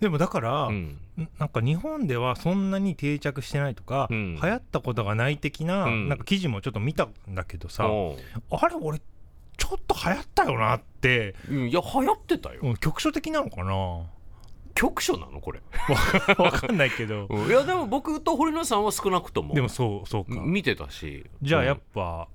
[0.00, 0.98] でもだから、うん。
[1.38, 4.38] なんか日本ではそんなに定着してないとか、うん。
[4.40, 6.08] 流行ったことがない的な,、うん。
[6.08, 9.00] なんか記事もちょっと見たんだけどさ、あれ俺
[9.56, 11.68] ちょっと流行ったよなってうん。
[11.68, 12.60] いや流行ってたよ。
[12.62, 14.06] うん局所的なのかな
[14.78, 15.40] 局所なの？
[15.40, 15.60] これ、
[16.38, 17.26] わかんないけど。
[17.28, 17.46] うん。
[17.48, 19.52] いやでも僕と堀野さんは少なくとも。
[19.54, 20.40] でもそうそうか。
[20.40, 21.26] 見てたし。
[21.42, 22.28] じゃあやっぱぱ、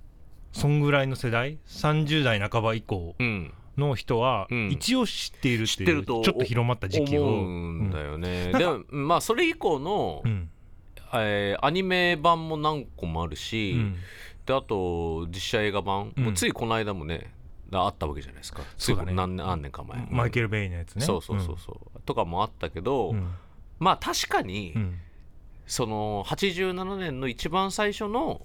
[0.51, 3.53] そんぐらいの世代？30代半ば以降うん。
[3.77, 4.69] の人はうん。
[4.71, 7.27] 一応知っているっていう、知ってるとちょっと広まった時期を。
[7.27, 8.59] 思うんだよね、うん。
[8.59, 10.49] でもまあそれ以降の、うん。
[11.13, 13.95] えーアニメ版も何個もあるし、うん。
[14.45, 16.23] であと実写映画版、うん。
[16.25, 17.33] もうついこの間もね
[17.71, 18.61] あったわけじゃないですか。
[18.77, 19.13] ついそうだね。
[19.13, 21.05] 何年何年か前、マイケル・ベイのやつね。
[21.05, 23.31] そうそうそうそう、とかもあったけど、うん。
[23.79, 24.99] まあ確かに、うん。
[25.65, 28.41] その87年の一番最初の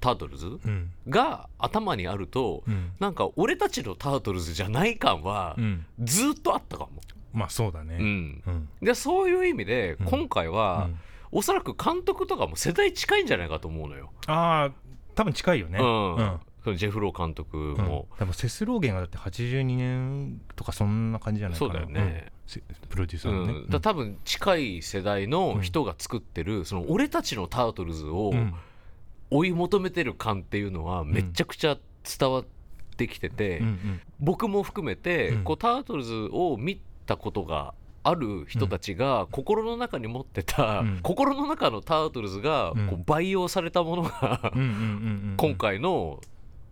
[0.00, 0.90] タートルズうん。
[1.08, 2.92] が頭にあると、うん。
[2.98, 5.86] なんか俺たちのタートルズじゃない感はうん。
[6.00, 7.96] ずっとあったかも、まあそうだね。
[7.98, 8.42] うん。
[8.46, 8.68] うん。
[8.82, 10.06] でそういう意味でうん。
[10.06, 10.98] 今回は、うん。
[11.34, 14.72] おそらく監督とかも世代近いんじゃないかと思うのよ、ああ
[15.14, 15.78] 多分近いよね。
[15.78, 16.76] うん。
[16.76, 17.76] ジェフロー監督うん。
[17.78, 21.72] も、多分セスローゲンがだって82年とかそんな感じじゃないかな。
[21.72, 22.30] そうだよね
[22.88, 23.52] プロデューサうーのね。
[23.60, 23.70] ん。
[23.70, 28.54] だ多分近い世代の人が作ってる、その俺たちのタートルズをうん。
[29.34, 31.78] 追い求めてる感っていうのはめちゃくちゃ
[32.18, 32.44] 伝わっ
[32.98, 34.00] てきてて、うんうん。
[34.20, 35.44] 僕も含めて、うん。
[35.44, 41.00] こうタートルズを見たことがある人たちが心の中に持ってた、うん。
[41.02, 42.86] 心の中のタートルズがうん。
[42.88, 44.52] こう培養されたものが、
[45.38, 46.20] 今回の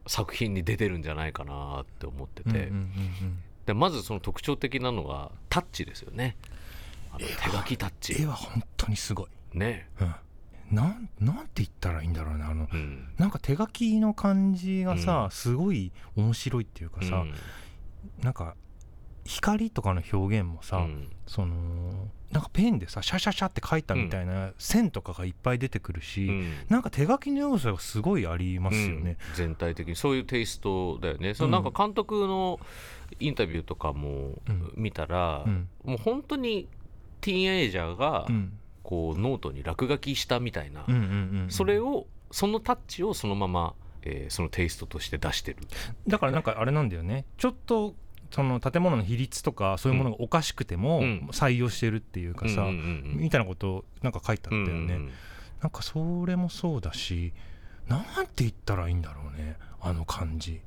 [0.07, 3.39] 作品に出てるんじゃないかなって思ってて、うんうんうんうん
[3.71, 6.37] でまずその特徴的なのがタッチですよね。
[7.19, 8.21] 手書きタッチ。
[8.21, 10.15] 絵は本当にすごい、ね、うん、
[10.73, 13.15] なんなんて言ったらいいんだろうねあのうん。
[13.17, 15.31] なんか手書きの感じがさ、うん。
[15.31, 17.35] すごい面白いっていうかさ、うん。
[18.25, 18.57] なんか
[19.25, 21.09] 光とかの表現もさ、うん。
[21.29, 26.53] そのなんかペンでさシャシャシャって書いたみたいな線とかがいっぱい出てくるし、うん。
[26.69, 29.17] なんか手書きの要素がすごいありますよね。
[29.31, 29.37] うん。
[29.37, 29.97] 全体的に。
[29.97, 31.35] そういうテイストだよね。
[31.35, 32.61] そのなんか監督の
[33.19, 34.73] インタビューとかもうん。
[34.77, 35.69] 見たら、うん。
[35.85, 36.69] もう本当に
[37.21, 38.53] ティーンエイジャーがうん。
[38.83, 41.51] こうノートに落書きしたみたいな、うんうんうんうん。
[41.51, 45.59] それをそのタッチをそのまま、えーそのテイストとして出してる。
[46.09, 47.25] だからなんかあれなんだよね。
[47.37, 47.95] ちょっと
[48.31, 51.29] その建物の比率とかそういうものがおかしくてもうん。
[51.33, 53.21] 採用してるっていうかさ、うんうんうんうん。
[53.21, 55.11] みたいなことをなんか書いてあったよね、うんうん。
[55.61, 57.33] なんかそれもそうだし
[57.87, 59.57] なんて言ったらいいんだろうね。
[59.81, 60.61] あの感じ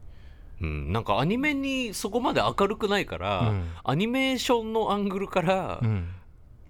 [0.63, 0.91] うん。
[0.93, 3.69] なんかアニメにそこまで明るくないから、うん。
[3.83, 6.07] アニメーションのアングルからうん。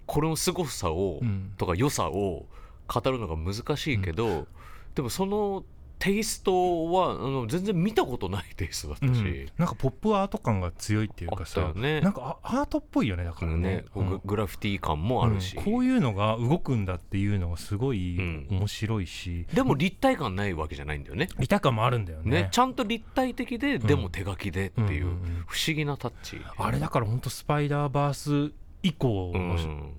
[0.06, 1.54] これの凄さを、うん。
[1.56, 2.46] とか良さを
[2.86, 4.46] 語るのが難しいけど、
[4.94, 5.64] でもその
[6.04, 9.48] テイストはあの全然見たことないテイストだったし、うん。
[9.56, 12.02] なんかポップアート感が強いっていうかあさ、ね。
[12.02, 13.58] なんかあアートっぽいよねだからね。
[13.58, 14.08] ねうん。
[14.10, 15.64] ググラフィティ感もあるし、うん。
[15.64, 18.46] こういうのが動くんだっていうのがすごいうん。
[18.50, 21.28] 面白いし、でも立体感ないわけじゃないんだよね。
[21.38, 22.42] 見た感もあるんだよね。
[22.42, 25.06] ねちゃんと立体的で、でも手書きでっていう
[25.46, 29.94] 不思議なタッチ、あれだから本当スパイダーバース以降うのん。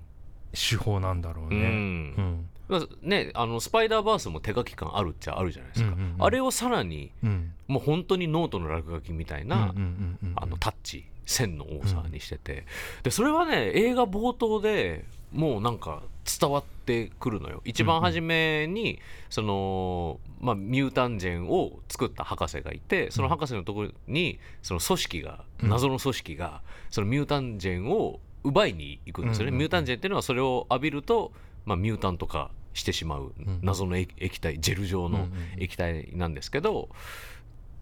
[0.52, 1.56] 手法なんだろううね。
[1.56, 1.60] ん。
[1.60, 2.48] うん。
[2.52, 2.55] まあ
[3.02, 6.24] ね、あのスパイダーバースも手書き感あるっちゃあるじゃないですか、うんうんうん。
[6.24, 7.52] あれをさらにうん。
[7.68, 12.66] もう本当にノートの落書きみたいな、うんうんうんうんあのタッチ線の多さにしてて、
[13.02, 16.02] でそれはね映画冒頭でもうなんか
[16.40, 17.62] 伝わってくるのよ。
[17.64, 25.68] 一番初めに、その、まあ、ミュータンジェンを作った博士がいてその博士のところにその組織がうん。
[25.68, 29.58] 謎の組織がそのミュータンジェンを奪いに行くんですよね、うんうんうん。
[29.58, 31.32] ミュータンジェンっていうのはそれを浴びると、
[31.66, 33.58] まあ、ミュータント化してしまううん。
[33.62, 36.88] 謎の液液体ジェル状の液体なんですけど、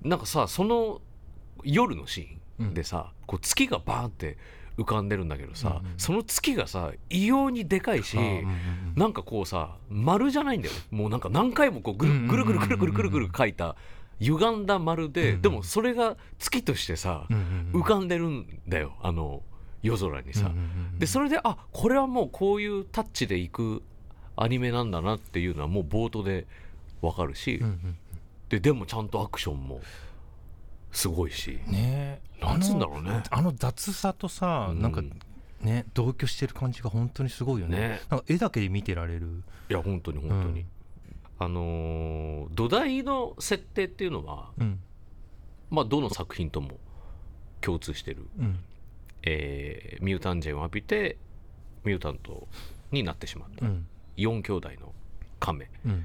[0.03, 1.01] なんかさその
[1.63, 4.39] 夜のシーンでさ、こう月がバーンって
[4.77, 10.81] 浮かんでるんだけどさ、その月がさ異様にでかいし、うなんかこうさ丸じゃないんだよね。
[10.91, 13.77] もうなんか何回もこうぐるぐるぐるぐるぐるぐるぐる書いた
[14.21, 17.27] 歪んだ丸で、でもそれが月としてさ、
[17.73, 19.43] 浮かんでるんだよあの
[19.85, 20.51] 夜空にさ、
[20.99, 23.83] でそれであこれはもうこういうタッチでいく
[24.35, 26.47] アニメなんだなっていうのはもう冒頭で
[27.03, 27.63] わかるし、
[28.49, 29.81] ででもちゃんとアクションも
[30.91, 32.21] すごいし、ね。
[32.41, 33.11] えなんつうんだろうね。
[33.11, 34.81] あのあの雑さとさ、うん。
[34.81, 35.03] なんか
[35.61, 37.79] ね同居してる感じが本当にすごいよね。
[37.79, 38.01] ね。
[38.09, 39.43] なんか絵だけで見てられる。
[39.69, 40.67] いや本当に本当に、うん。
[41.39, 44.81] あのー土台の設定っていうのは、うん。
[45.71, 46.71] まあ、どの作品とも
[47.61, 48.59] 共通してる、うん
[49.25, 51.17] えーミュータンジェンを浴びて
[51.85, 52.47] ミュータント
[52.91, 53.87] になってしまった、うん。
[54.17, 54.93] 4兄弟の
[55.41, 55.71] 亀。
[55.85, 56.05] うん。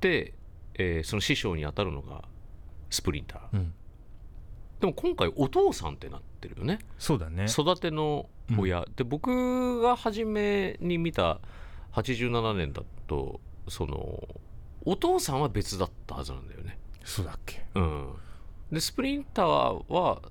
[0.00, 0.34] で、
[0.74, 2.24] えーその師匠に当たるのが
[2.90, 3.74] スプリンター、うん。
[4.80, 6.78] でも今回お父さんってなってるよね。
[6.98, 7.46] そうだね。
[7.48, 11.40] 育ての親、で僕が初めに見た
[11.92, 14.22] 87年だとその
[14.84, 16.78] お父さんは別だったはずなんだよね。
[17.04, 17.66] そうだっけ。
[17.74, 18.08] うん。
[18.72, 19.46] でスプリンター
[19.92, 20.22] は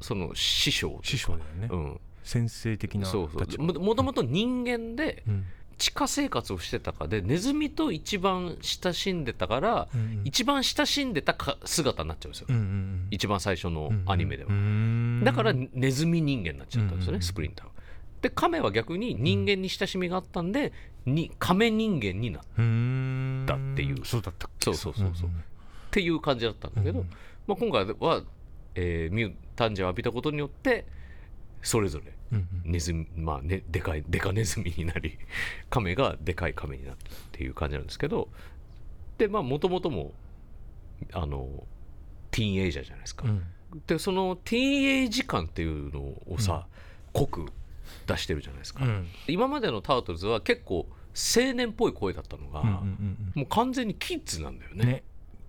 [0.00, 2.00] その師匠師匠だよね、うん。
[2.22, 3.62] 先生的なそうそう。
[3.62, 5.46] ももともと人間でうん。
[5.78, 10.22] 地下生活をしてたかでネズミと一番親しんでたから、うんうん。
[10.26, 15.22] 一番親しんでたか姿になっちゃうんですよ、うんうん一番最初のアニメでは、うん。
[15.24, 17.72] だからネズミ人間になっちゃったんですよね、うんスプリンターは。
[18.20, 20.72] で亀は逆に人間に親しみがあったんで、
[21.06, 24.04] に亀人間になっうんだっていう。
[24.04, 24.66] そうだったっけ。
[24.66, 25.30] そうそうそうそう。
[25.30, 25.32] ん
[25.90, 27.10] ていう感じだったんだけど、うん
[27.46, 28.22] まあ、今回は、
[28.74, 30.86] えーミュータンジェを浴びたことによって
[31.62, 35.18] それぞれうんうんまあねでかいでかネズミになり
[35.68, 38.28] 亀がでかい亀になったっていう感じなんですけど
[39.18, 40.12] でまあもともとも
[41.12, 41.48] あの
[42.30, 43.42] ティーンエイジャーじゃないですか、うん
[43.86, 46.66] でそのティーンエイジ感っていうのをさ、
[47.12, 47.46] 濃く
[48.08, 55.02] 出してるじゃないですか、うん今までのタートルズは結構青年っぽい声だったのが、うんうんうんもう完全にキッズなんだよねね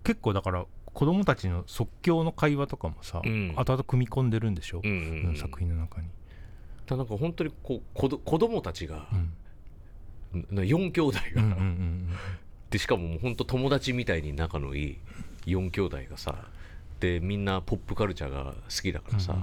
[0.03, 3.53] 結構だから子供たちの即興の会話とかもさ、うん。
[3.55, 5.35] 後々組み込んでるんでしょ、うんうんうん。
[5.35, 6.07] 作品の中に、
[6.85, 9.07] だなんか本当にこう子ど子供たちが
[10.33, 10.47] う、ん。
[10.51, 12.07] な4兄弟が、うんうんうん
[12.69, 14.97] でしかももう本当友達みたいに仲のいい
[15.45, 16.35] 4兄弟がさ
[17.01, 19.35] でみんなポップカルチャーが好きだからさ、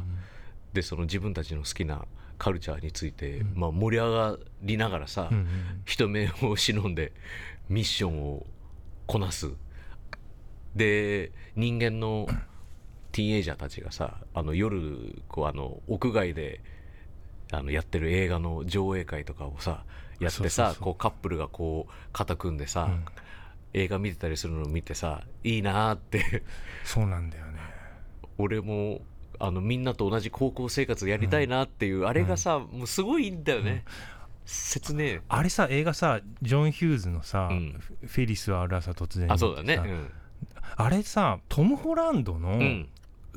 [0.72, 2.06] でその自分たちの好きな
[2.38, 5.46] カルチャーについて、まあ、盛り上がりながらさ、うんうん。
[5.84, 7.12] 人目を忍んで
[7.68, 8.46] ミッションを
[9.06, 9.50] こなす
[10.74, 12.26] で人間の
[13.12, 16.61] ティーンエイジャーたちがさあの夜こうあの屋外で
[17.52, 19.85] あのやってる映画の上映会とかをさ
[20.20, 23.04] やってさこうカップルがこう肩組んでさ、うん。
[23.74, 26.42] 映画見てたりするのを見てさいいなーって。
[26.85, 27.59] そうなんだよね。
[28.38, 29.00] 俺も
[29.38, 33.85] あのみんなと同じ高校生活やりたいなっていう、あれがさ、もうすごいんだよね、
[34.46, 35.20] 切ねえ。
[35.28, 37.76] あれさ映画さジョン・ヒューズのさ、うん。
[37.78, 39.78] フフェリスはある朝突然にあそうだね
[40.80, 42.88] あれさトム・ホランドのうん。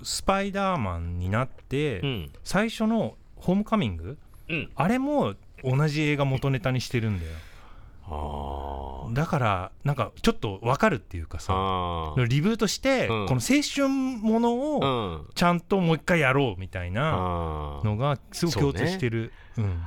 [0.03, 2.31] スパイダーマンになって、うん。
[2.43, 4.71] 最初のホームカミングうん。
[4.75, 7.31] あれも同じ映画元ネタにしてるんだよ。
[9.13, 11.53] だからなんかちょっと分かるっていうかさ
[12.27, 13.27] リブートして、うん。
[13.27, 15.27] この青春ものうをん。
[15.33, 19.31] ちゃんともう一回やろうみたいなのがすごく共通してる。
[19.57, 19.83] うん。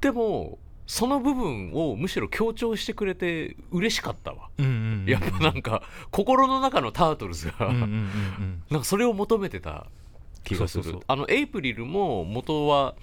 [0.00, 4.48] でもその部分をむしろ強調してくれて嬉しかったわ。
[4.58, 5.06] うんうんうん。
[5.06, 8.62] やっぱなんか心の中のタートルズが、うんうんうんうん。
[8.70, 9.86] なんかそれを求めてた
[10.44, 11.00] 気がする。
[11.06, 12.94] あのエイプリルも元は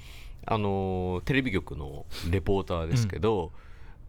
[0.46, 3.52] あのテレビ局のレポーターですけど、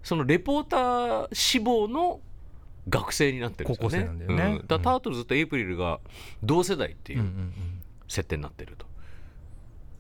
[0.03, 2.21] そのレポーター志望の
[2.89, 4.27] 学生になってるんですよね。
[4.27, 4.61] 高ね。
[4.61, 4.67] うん。
[4.67, 6.01] タートルズとエイプリルが
[6.43, 7.53] 同世代っていううんうん
[8.07, 8.87] 設定になってると、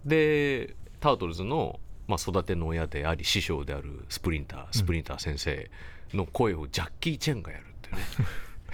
[0.04, 5.70] でタートルズの、まあ、育ての親であり師匠であるスプリンタースプリンター先生
[6.12, 8.02] の声をジャッキー・チェンがやるっていうね。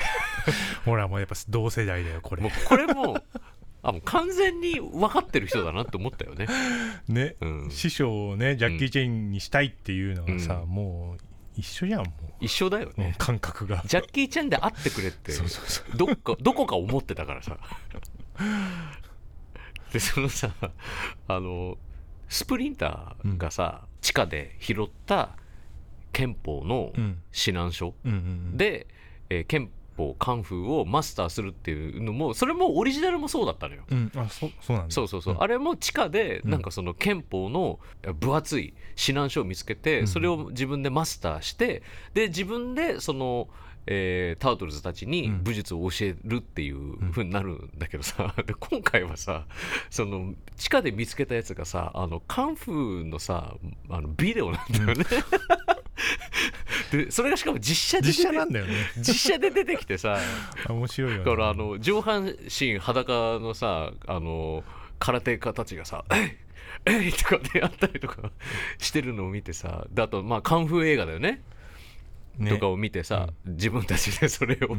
[0.84, 2.42] ほらもうやっぱ同世代だよこれ。
[2.42, 3.22] もうこれも
[3.82, 6.46] あもう完全に分かってる人だなって思ったよね。
[7.08, 7.70] ね、うん。
[7.70, 10.68] 師匠をねジャッキー・チェンにしたいっていうのがさ、うん。
[10.68, 11.18] もう
[11.56, 13.14] 一緒じゃんも一緒だよう、ね。
[13.18, 13.82] 感覚が。
[13.86, 15.96] ジャッキー・チェンで会ってくれってそうそうそう。
[15.96, 17.58] どっかどこか思ってたからさ。
[19.92, 20.50] でそのさ
[21.26, 21.76] あの
[22.30, 25.36] スプリンターがさ、地下で拾った
[26.12, 28.12] 憲法のうん指南書うん。
[28.12, 28.20] うんう
[28.54, 28.86] んで、
[29.28, 33.82] えー憲法カンフーをマスターするっていうのもそれもオリジナルもそうだったのよ。
[33.90, 34.10] うん。
[34.16, 34.94] あそそうなんだ。
[34.94, 35.42] そうそうそう、ん。
[35.42, 36.50] あれも地下でうん。
[36.50, 37.80] なんかその憲法の
[38.20, 40.06] 分厚い指南書を見つけて、うん。
[40.06, 41.82] それを自分でマスターして
[42.14, 43.48] で自分でその、
[43.86, 49.46] えータートルズたちにうん武術を教えるっていう風になるんだけどさ、 で今回はさ
[49.90, 53.54] その地下で見つけたやつがさあのカンフーのさ
[53.88, 55.04] あのビデオなんだよね。
[56.92, 60.18] でそれがしかも実写で実写なんだよね実写で出てきてさ
[60.68, 64.64] 面白いよねだからあの上半身裸のさあの
[64.98, 66.38] 空手家たちがさ「え
[66.90, 68.32] いえい!」とかでやったりとか
[68.78, 71.42] してるのを見てさであとまあカンフー映画だよねね
[72.48, 74.76] とかを見てさ、自分たちでそれを、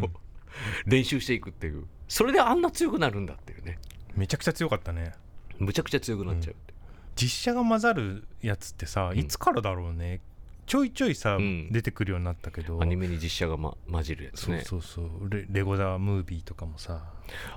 [0.86, 1.86] 練習していくっていう。
[2.08, 3.80] それであんな強くなるんだっていうね。
[4.16, 5.14] めちゃくちゃ強かったね。
[5.60, 6.74] むちゃくちゃ強くなっちゃうって、
[7.16, 10.22] 実写が混ざるやつってさいつからだろうね、
[10.66, 11.70] ちょいちょいさ、ん。
[11.70, 12.82] 出てくるようになったけど。
[12.82, 15.30] アニメに実写が、ま、混じるやつそうねそうそう。
[15.30, 17.04] レレゴザムービーとかもさ。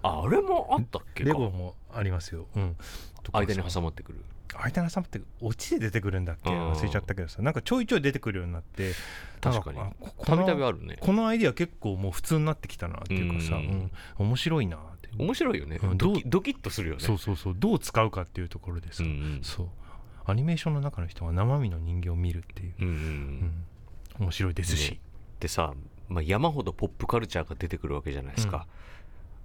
[0.02, 1.28] ああれもあったっけか。
[1.28, 2.76] レゴもありますよ、うん、
[3.32, 4.18] 間に挟まってくる
[4.58, 6.50] 間に挟まってオチで出てくるんだっけ？
[6.50, 6.72] うん。
[6.72, 7.42] 忘れちゃったけどさ。
[7.42, 8.92] なんかちょいちょい出てくるようになって
[9.40, 9.78] 確かに。
[10.24, 10.96] たびたのびあるね。
[11.00, 13.90] このアイディア結構もう普通になってきたなっていうかさ、ううんん。
[14.18, 15.98] 面白いなって、面白いよね、うん。
[15.98, 17.02] ドキドキッとするよね。
[17.02, 17.56] そうそうそう。
[17.56, 19.40] どう使うかっていうところでさ、うんうん。
[19.42, 19.68] そう。
[20.26, 22.94] アニメーションの中の人が生身の人間を見るっていう、うんうん
[24.18, 24.24] うん。
[24.24, 24.98] 面白いですし、ね。
[25.40, 25.74] でさ、
[26.08, 28.66] まあ、山ほどポップカルチャーが出てくるわけじゃないですか、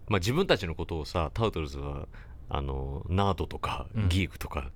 [0.07, 2.07] まあ、自分たちのことをさタウトルズは
[2.49, 4.09] あのナードとかうん。
[4.09, 4.71] ギークとか、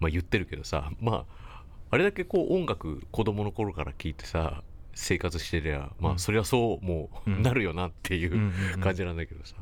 [0.00, 4.62] まあ、言ってるけどさまああれだけこう音楽子供の頃から聴いてさ
[4.94, 6.14] 生活してりゃまうん。
[6.16, 9.54] あそりゃそうもううんなるよなっていう感じなんだけどさ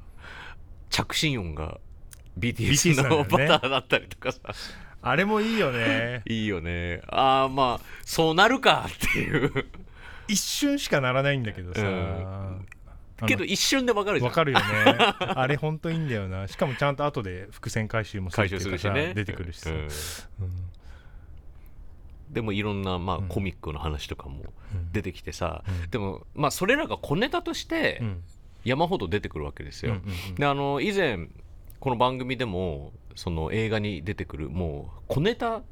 [0.90, 1.78] 着信音が
[2.38, 3.24] BTS のね。
[3.24, 4.40] バターだったりとかさ。
[5.00, 6.22] あれもいいよね。
[6.26, 7.02] いいよね。
[7.08, 9.66] ああまあそうなるかっていう。
[10.28, 12.66] 一瞬しかならないんだけどさ、うん
[13.26, 14.30] けど一瞬でわかるじゃん。
[14.30, 14.64] わかるよね。
[15.18, 16.46] あれほんといいんだよな。
[16.48, 19.14] しかもちゃんと後で伏線回収もするしね。
[19.14, 19.76] 出てくるしさ、うん。
[19.76, 19.88] うん
[22.30, 23.28] でもいろんな、まあうん。
[23.28, 24.92] コミックの話とかもうん。
[24.92, 25.90] 出てきてさ、うん。
[25.90, 28.22] でもまあそれらが小ネタとしてうん。
[28.64, 30.34] 山ほど出てくるわけですよ、うんうんうん。
[30.34, 31.28] であの以前
[31.80, 35.62] この番組でもその映画に出てくるもう小ネタ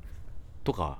[0.64, 0.98] とか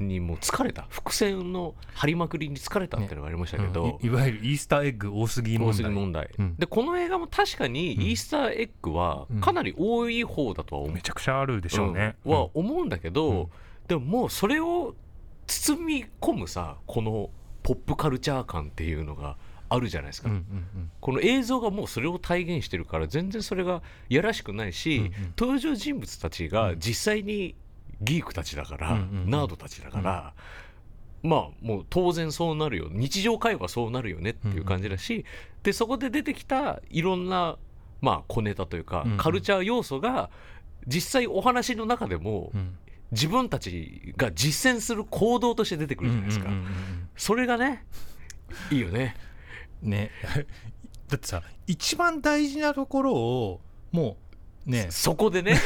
[0.00, 0.86] にもう疲れた。
[0.88, 4.06] 伏線の張りまくりに疲れたっていうのがありましたけど、うん。
[4.06, 6.56] いいわゆるイースターエッグ多すぎ問多題問題、うん。
[6.56, 8.02] でこの映画も確かにうん。
[8.02, 10.94] イースターエッグはかなり多い方だとは思う。
[10.94, 12.32] めちゃくちゃあるでしょうね、うん。
[12.32, 13.48] は思うんだけど、うん。
[13.86, 14.94] でももうそれを
[15.46, 17.30] 包み込むさこの
[17.62, 19.36] ポップカルチャー感っていうのが
[19.68, 20.44] あるじゃないですか、うんうんう
[20.84, 20.90] ん。
[21.00, 25.12] この映像がもうそれを体現してるから全然それがやらしくないし、うんうん。
[25.38, 27.56] 登場人物たちが実際に
[28.00, 28.90] ギークたちだから、
[29.26, 30.34] ナードたちだから、
[31.22, 35.24] まあもう当然そうなるよ日常会話そうなるよねっていう感じだし、
[35.62, 37.56] でそこで出てきたいろんな
[38.00, 40.30] まあ小ネタというか、カルチャー要素が
[40.86, 42.76] 実際お話の中でもうん。
[43.12, 46.50] 自分たちが実践する行動として出てくるじゃないですか、
[47.16, 47.84] それがね
[48.72, 49.14] いいよね。
[49.20, 49.34] うん
[49.84, 50.10] ね。
[51.08, 53.60] だってさ一番大事なところを
[53.92, 54.16] もう
[54.66, 54.88] ね。
[54.90, 55.58] そこでね。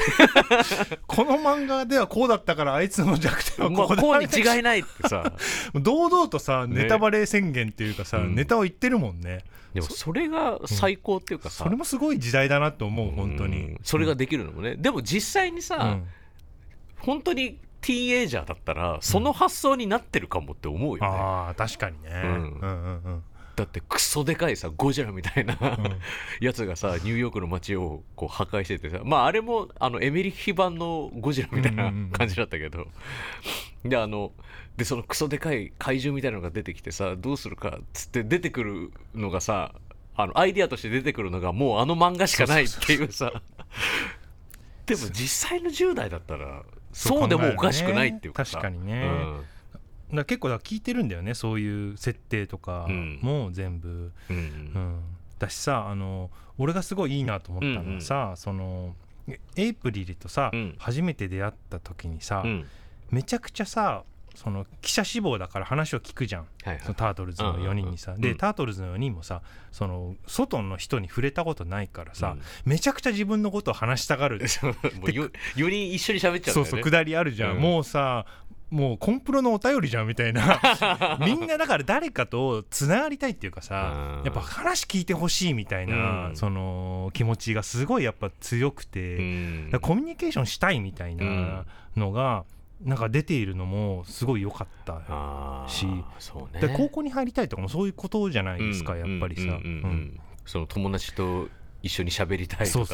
[1.07, 5.33] この漫画ではこうだったからあいつの弱点はまあここだ、こうに違いないってさ。
[5.75, 6.83] 堂々とさね。
[6.83, 8.35] ネタバレ宣言っていうかさ、うん。
[8.35, 9.45] ネタを言ってるもんね。
[9.75, 16.09] でもそれが最高っていうかさ、それもすごい時代だなと思う本当に、うんそれができるのもね、でも実際にさ、うん。
[16.99, 22.13] 本当にティーンエイジャーだったらその発想になってるかもって思うよね、ああ確かにね、ん。
[22.13, 23.23] うんうんうん
[23.59, 25.59] だってクソでかいさゴジラみたいな、
[26.41, 32.87] やつがさニューヨークの街をこう破壊しててさまああれもあのエメリッヒ版のゴジラみたいなうんうんうん感じだったけど、
[33.85, 34.31] であの
[34.77, 39.75] でそのクソでかい怪獣みたいなのが出てきてさどうするかっつって出てくるのがさ
[40.15, 43.33] あのアイディアとして出てくるのがもうあの漫画しかないっていうさ。
[44.87, 48.59] でも実際の10代だったらそうでもおかしくないっていうかさ。
[48.59, 49.45] 確かにね、うん
[50.13, 52.87] だ結構だ聞いてるんだよねそういう設定とか
[53.21, 55.01] も全部、うんうん。
[55.39, 58.95] だしさあの俺がすごいいいなと思ったのはさ、その
[59.57, 60.75] エイプリルとさ、うん。
[60.79, 62.67] 初めて出会った時にさ、うん。
[63.11, 66.81] めちゃくちゃさその記者志望だから話を聞くじゃん、はいはい。
[66.81, 68.39] そのタートルズの4人にさ、で、うんうん。
[68.39, 69.43] タートルズの4人もさ
[69.73, 72.71] その外の人に触れたことないからさ、うん。
[72.71, 74.39] めちゃくちゃ自分のことを話したがる。
[74.43, 74.47] よ
[75.57, 76.53] 4人一緒に喋っちゃうんだよね。
[76.53, 77.61] そうそう下りあるじゃん、うん。
[77.61, 78.27] もうさ
[78.71, 80.61] もうコンプロのお便りじゃんみたいな。
[81.25, 84.25] みんなだから誰かとつながりたいっていうかさうん。
[84.25, 86.37] やっぱ話聞いてほしいみたいな、うん。
[86.37, 89.21] その気持ちがすごいやっぱ強くて、う
[89.77, 89.79] ん。
[89.81, 91.65] コミュニケーションしたいみたいな
[91.97, 92.45] のが、
[92.83, 95.87] なんか出ているのもすごい良かったし。
[95.87, 96.05] ね。
[96.61, 99.59] で高校に入りたいとかもそういうことじゃないですか、やっぱりさ、
[100.45, 101.49] その友達と
[101.83, 102.87] 一緒に喋りたいと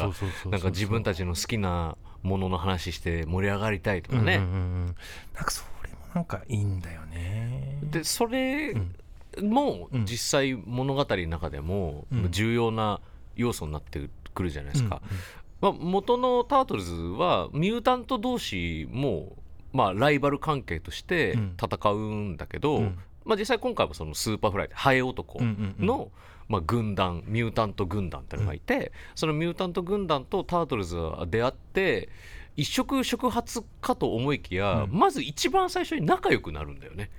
[0.49, 4.59] なんか自分たちの好きなものの話して盛り上がりたいとかね、うんうんうんう
[4.89, 4.95] ん。
[5.35, 7.77] なんかそれもなんかいいんだよね。
[7.83, 9.49] でそれうん。
[9.49, 10.05] もうん。
[10.05, 12.31] 実際物語の中でもうん。
[12.31, 12.99] 重要な
[13.35, 15.17] 要素になってくるじゃないですか、うん
[15.61, 19.33] まあ、元のタートルズはミュータント同士も、
[19.71, 21.57] まあ、ライバル関係としてうん。
[21.61, 22.99] 戦うんだけど、うん。
[23.23, 26.07] まあ、実際今回もそのスーパーフライハエ男の、うんうんうん
[26.47, 32.09] まあ、軍団ミュータント軍団ってのがいて、そのミュータント軍団とタートルズが出会って
[32.55, 34.97] 一触触発かと思いきや、うん。
[34.97, 37.09] まず一番最初に仲良くなるんだよね。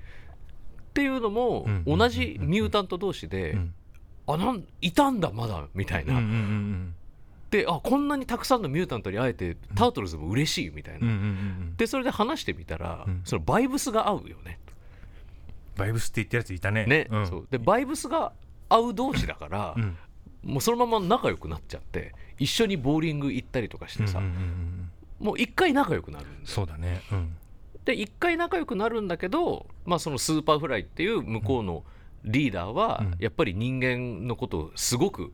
[0.89, 1.65] っていうのも、うん。
[1.65, 1.91] うんうん。
[1.91, 3.73] うん同じミュータント同士で、うん。
[4.27, 6.93] あなんいたんだまだみたいな、うんうんうん
[7.49, 11.29] であこんなにたくさんのミュータントに会えてタートルズも嬉しいみたいな、うんうんうんう
[11.71, 11.75] ん。
[11.77, 13.21] でそれで話してみたら、うん。
[13.23, 14.59] そのバイブスが合うよね。
[15.77, 16.85] バイブスって言ってるやついたね。
[16.85, 17.27] ね、うん。
[17.27, 17.47] そう。
[17.49, 18.33] でバイブスが
[18.69, 19.97] 合う同士だから、うん。
[20.43, 27.01] もうそのまま仲良くなっちゃって一緒にボーリング行ったりとかしてさ、うんうんうんうんもう一回仲良くなるそうだね。
[27.11, 27.35] うん。
[27.85, 31.83] で一回仲良くなるんだけど、まあ、そのスーパーフライっていう向こうの
[32.23, 33.15] リーダーはうん。
[33.19, 35.33] やっぱり人間のことをすごく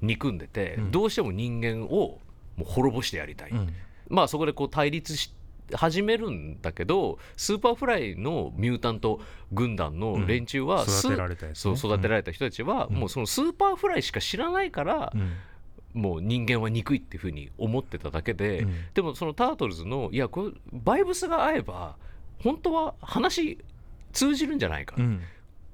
[0.00, 0.90] 憎んでて、うん。
[0.90, 2.18] どうしても人間を
[2.56, 3.72] もう滅ぼしてやりたい、うん。
[4.08, 5.32] まあそこでこう対立し
[5.76, 9.20] 始めるんだけどスーパーフライのミュータント
[9.52, 11.52] 軍団の連中は、うんス育てられたね。
[11.54, 12.96] そう育てられた人たちは、うん。
[12.96, 15.32] もうそのスーパーフライしか知らないから、うん。
[15.92, 18.74] もう人間は憎いっていうふうに思ってただけで、うん。
[18.94, 21.96] でもそのタートルズのいやこれバイブスが合えば
[22.42, 23.58] 本当は話
[24.12, 25.20] 通じるんじゃないか、うん。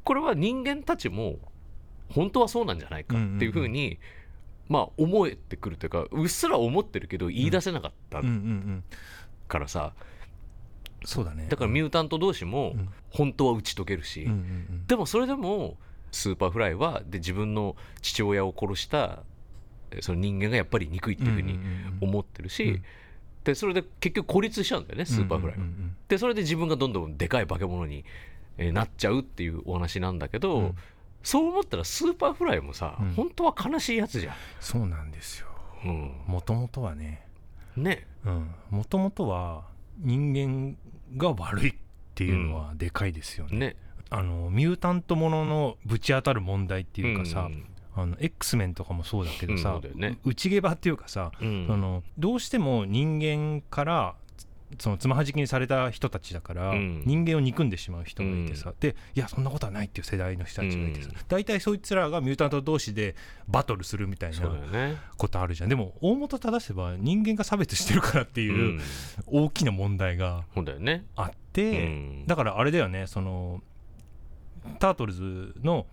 [0.04, 1.36] これは人間たちも
[2.10, 3.98] 本当はそうなんじゃないかっていうふうに、
[4.68, 8.20] まあ思えてくるというかうっすら思ってるけど言い出せなかった。
[8.20, 8.84] うんうんうん
[9.48, 9.92] からさ、
[11.04, 11.46] そうだね。
[11.48, 12.88] だからミュータント同士もうん。
[13.10, 14.28] 本当は打ち解けるし、
[14.88, 15.78] でもそれでも
[16.12, 19.22] スーパーフライはで自分の父親を殺した
[19.90, 21.58] えその人間がやっぱり憎いっていうふうに
[22.02, 22.82] 思ってるし、うん。
[23.44, 25.64] でそれで結局孤立しちゃうんだよねスーパーフライは。
[26.08, 28.04] でそれで自分がどんどんでかい化け物に
[28.58, 30.74] えーなっちゃうっていうお話なんだけど、うん。
[31.22, 33.12] そう思ったらスーパーフライもさ、うん。
[33.12, 34.34] 本当は悲しいやつじゃん。
[34.60, 35.46] そうなんですよ。
[35.84, 37.25] うん、もともとはね
[37.76, 38.06] ね。
[38.70, 39.64] もともとは
[39.98, 40.76] 人間
[41.16, 41.74] が悪いっ
[42.14, 43.76] ていうのはでかいですよね、ね。
[44.10, 47.66] あのミュータントもののぶち当たる問題っていうかさ、ん。
[47.98, 50.18] あの X メンとかもそうだけどうんさ、そうだよね。
[50.24, 51.66] 内毛場っていうかさ、うん。
[51.66, 54.14] そのどうしても人間から
[54.78, 57.02] そのつまはじきにされた人たちだから、うん。
[57.06, 61.16] 人間を憎んでしまう人がいてさ、でいやそんなことはないっていう世代の人たちがいてさ、うん。
[61.28, 63.14] 大体そいつらがミュータント同士で
[63.48, 64.36] バトルするみたいな。
[65.16, 65.68] ことあるじゃん。
[65.68, 68.80] でも大元正せば人間が差別してるからっていううん。
[69.26, 70.44] 大きな問題が。
[71.14, 72.26] あって、うん。
[72.26, 73.62] だからあれだよねその
[74.80, 75.86] タートルズの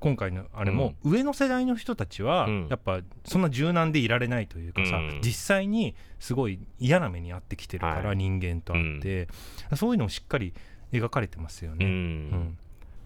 [0.00, 2.68] 今回のあれも、上の世代の人たちは、うん。
[2.68, 5.20] やっぱそんな柔軟でいられないというかさ、うん。
[5.22, 8.16] 実際にすごい嫌な目に遭ってきてるから、はい。
[8.16, 9.28] 人間と会って、
[9.76, 10.54] そういうのもしっかり
[10.92, 11.84] 描かれてますようね。
[11.84, 11.92] うん。
[11.92, 12.58] ん。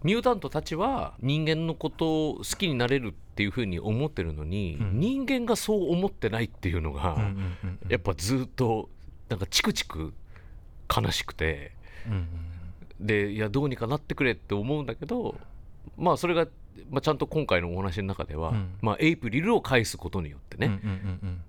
[0.04, 5.00] ミュータントたちは人間のことを好きになれるっていうふうに思ってるのに、うん。
[5.00, 7.18] 人間がそう思ってないっていうのが、
[7.88, 8.88] やっぱずっと
[9.28, 10.14] なんかチクチク
[10.94, 11.72] 悲しくて
[13.00, 15.36] でいやどうにかなってくれって思うんだけど
[15.96, 16.46] まあそれが、
[16.90, 18.74] まあ、ちゃんと今回のお話の中では、うん。
[18.80, 21.40] まあ、エイプリルを返すことによってね、うんうんうんうん。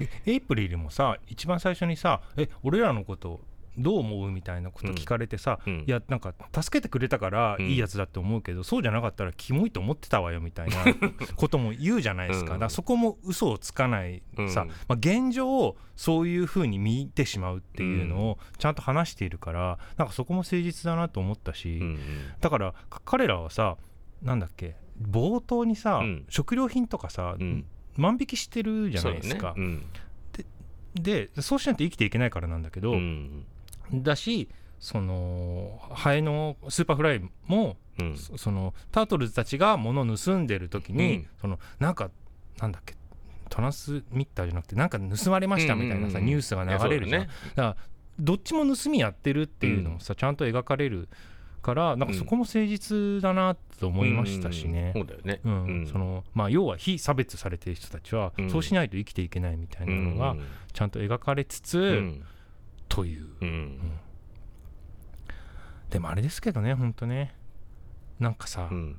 [0.00, 3.40] えエイプリルもさ一番最初にさ「え俺らのこと
[3.76, 5.84] どう思う?」みたいなこと聞かれてさ、うん。
[5.86, 7.66] いやなんか助けてくれたからうん。
[7.66, 10.76] いいやつだって思うけど、そうじゃなかったらキモいと思ってたわよみたいな
[11.36, 12.60] ことも言うじゃないですか,、うん。
[12.60, 14.68] だそこも嘘をつかないさ、うん。
[14.68, 21.98] まあ、現状をそういうふうに見てしまうっていうのをちゃんと話しているからなんかそこも誠実だなと思ったし、うん
[22.40, 23.76] だからか彼らはさ
[24.24, 26.24] なんだっけ冒頭にさ、うん。
[26.28, 27.66] 食料品とかさ、うん。
[27.96, 29.54] 万引きしてるじゃないですか。
[29.56, 29.80] ね。
[30.94, 32.94] でそうしないと生きていけないからなんだけど、
[33.92, 34.48] だし
[34.78, 38.16] そのハエのスーパーフライも、うん。
[38.16, 41.26] そそのタートルズたちが物を盗んでる時に、うん。
[41.40, 42.10] そのなんか
[42.58, 42.94] なんだっけ
[43.50, 47.76] トランスミッターじゃなくてなんか盗まれましたみたいなさ、ニュースが流れるじゃん、いやだから
[48.18, 51.08] どっちも盗みやってるっていうのもさ、ちゃんと描かれる
[51.64, 54.92] からなんかそこも誠実だなと思いましたしね。
[54.94, 55.06] うん。
[55.06, 55.64] そうだよね、うん。
[55.64, 55.86] うん。
[55.86, 60.36] そのまあ、要は被差別されてる人たちは、うんそうしないと生きていけないみたいなのが
[60.74, 62.22] ちゃんと描かれつつ、うん。
[62.88, 63.26] という。
[63.40, 63.78] うん。
[65.88, 67.34] でもあれですけどね本当ね。
[68.20, 68.96] なんかさ、うん。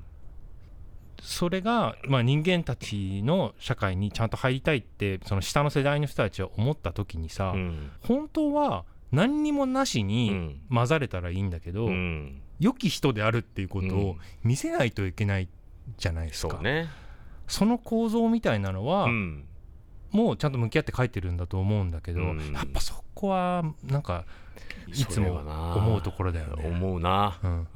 [1.21, 7.91] それが、まあ、人間たちの社会にちゃんと入りたいってその下の世代の人たちは思った時にさ、うん。
[8.01, 10.61] 本当は何にもなしうにん。
[10.69, 14.17] 混ざれたらいいんだけど、うん良き人であるっていうことをうん。
[14.43, 15.49] 見せないといけない
[15.97, 16.87] じゃないですか、そうね。
[17.47, 19.45] その構造みたいなのは、うん。
[20.11, 22.53] もうちゃんと向き合って書いてるんだと思うんだけど、うん。
[22.53, 24.25] やっぱそこはなんか
[24.87, 26.67] いつも思うところだよね。
[26.67, 27.39] 思うな。
[27.43, 27.67] うん。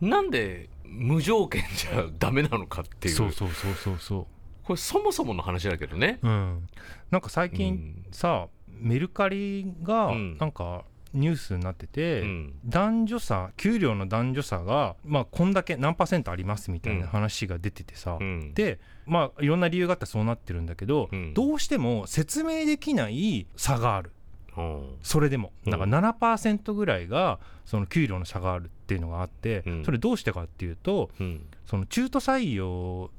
[0.00, 0.08] うん。
[0.08, 3.14] なんで無条件じゃダメなのかっていう。
[3.14, 4.28] そうそうそうそうそ
[4.64, 6.18] これそもそもの話だけどね。
[6.22, 6.68] う、うん、
[7.10, 8.06] なんか最近うん。
[8.12, 10.38] さ、メルカリがうん。
[10.38, 10.84] なんか
[11.14, 12.54] ニュースになってて、うん。
[12.64, 18.54] 男女差給料の男女差が、まあ、こんだけ何パーセントありますみたいな話が出ててさ、うん。
[18.54, 21.34] でまあいろんな理由があってそうなってるんだけど、うん。
[21.34, 24.12] どうしても説明できない差がある。
[24.56, 25.52] うんそれでも。
[25.64, 25.72] うん。
[25.72, 29.84] だから7%ぐらいがその給料の差があるっていうのがあって、うん。
[29.84, 31.46] それどうしてかっていうとうん。
[31.66, 33.10] その中途採用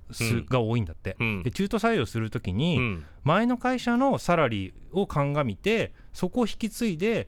[0.50, 1.44] が多いんだって、うん。
[1.44, 3.06] で中途採用するときに、うん。
[3.24, 7.28] 前の会社のサラリーを鑑みてそこを引き継いで、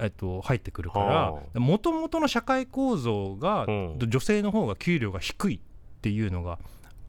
[0.00, 3.98] えっと、入ってくるかはらもともとの社会構造が、うん。
[4.00, 5.60] 女性の方が給料が低いっ
[6.00, 6.58] ていうのが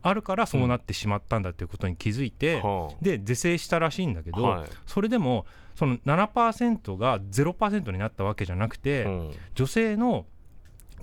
[0.02, 4.70] あるからそうなってしまったんだっていうことに気づいて、はで是正したらしいんだけど、はい。
[4.86, 9.32] それでもその7%が0%になったわけじゃなくて、うん。
[9.56, 10.26] 女性の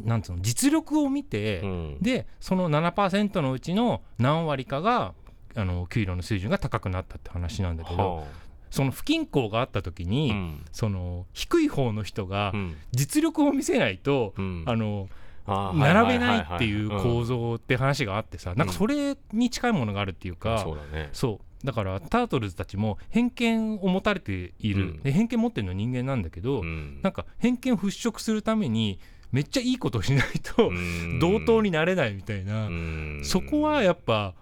[0.00, 1.98] なんつうの実力を見て、うん。
[2.00, 5.14] でその7%のうちの何割かが
[5.54, 8.24] あの給料の水準が高くなったって話なんだけど、は
[8.70, 10.64] その不均衡があった時あに、うん。
[10.72, 12.76] その低い方の人がうん。
[12.92, 14.64] 実力を見せないと、うん。
[14.66, 15.08] あの
[15.48, 21.08] 並べないっていう構造造って話があってさ、なんかそれに近いものがあるっていうか、そうだね。
[21.12, 21.66] そう。
[21.66, 25.02] だからタートルズたちも偏見を持たれている、うん。
[25.02, 27.00] で偏見持ってるのは人間なんだけど、うん。
[27.02, 28.98] なんか偏見を払拭するために
[29.32, 31.18] めっちゃいいことをしないとうん。
[31.18, 33.20] 同等になれないみたいな、うん。
[33.24, 34.34] そこはやっぱ、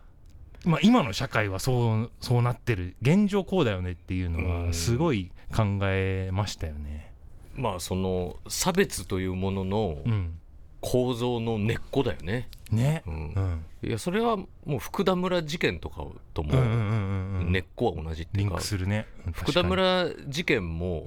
[0.66, 2.96] まあ、今の社会はそうそうなってる。
[3.00, 4.66] 現状こうだよねっていうのうん。
[4.66, 7.12] はすごい考えましたよね。
[7.54, 10.38] まあその差別というもののうん、
[10.80, 12.48] 構造の根っこだよね。
[12.70, 13.16] ね、ううん。
[13.28, 16.04] んいやそれはもう福田村事件とか
[16.34, 16.52] とも
[17.44, 19.06] 根っこは同じっていうかリンクするね。
[19.26, 21.06] うん福田、村事件も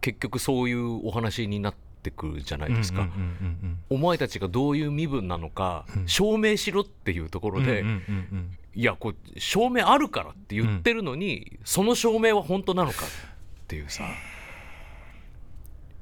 [0.00, 3.08] 結局そういうお話になってくるじゃないですか、
[3.90, 6.08] お前たちがどういう身分なのかうん。
[6.08, 7.84] 証明しろっていうところで、
[8.74, 13.08] いやこれ証明あるからって言ってるのに、その証明は本当なのかっ
[13.66, 14.04] ていうさ。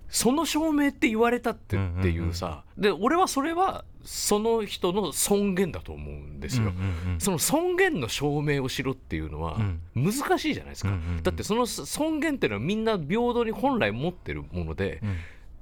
[0.09, 6.73] その証明って言われたってうんうんうんっていうさ、で俺はそれはその人の尊厳だと思うんですよ、うんう
[7.11, 7.21] んうん。
[7.21, 9.81] その尊厳の証明をしろっていうのはうん。
[9.95, 11.23] 難しいじゃないですか、うんうんうん。
[11.23, 15.17] だってその尊厳っていうのはみんな平等に本来持ってるもので、うん。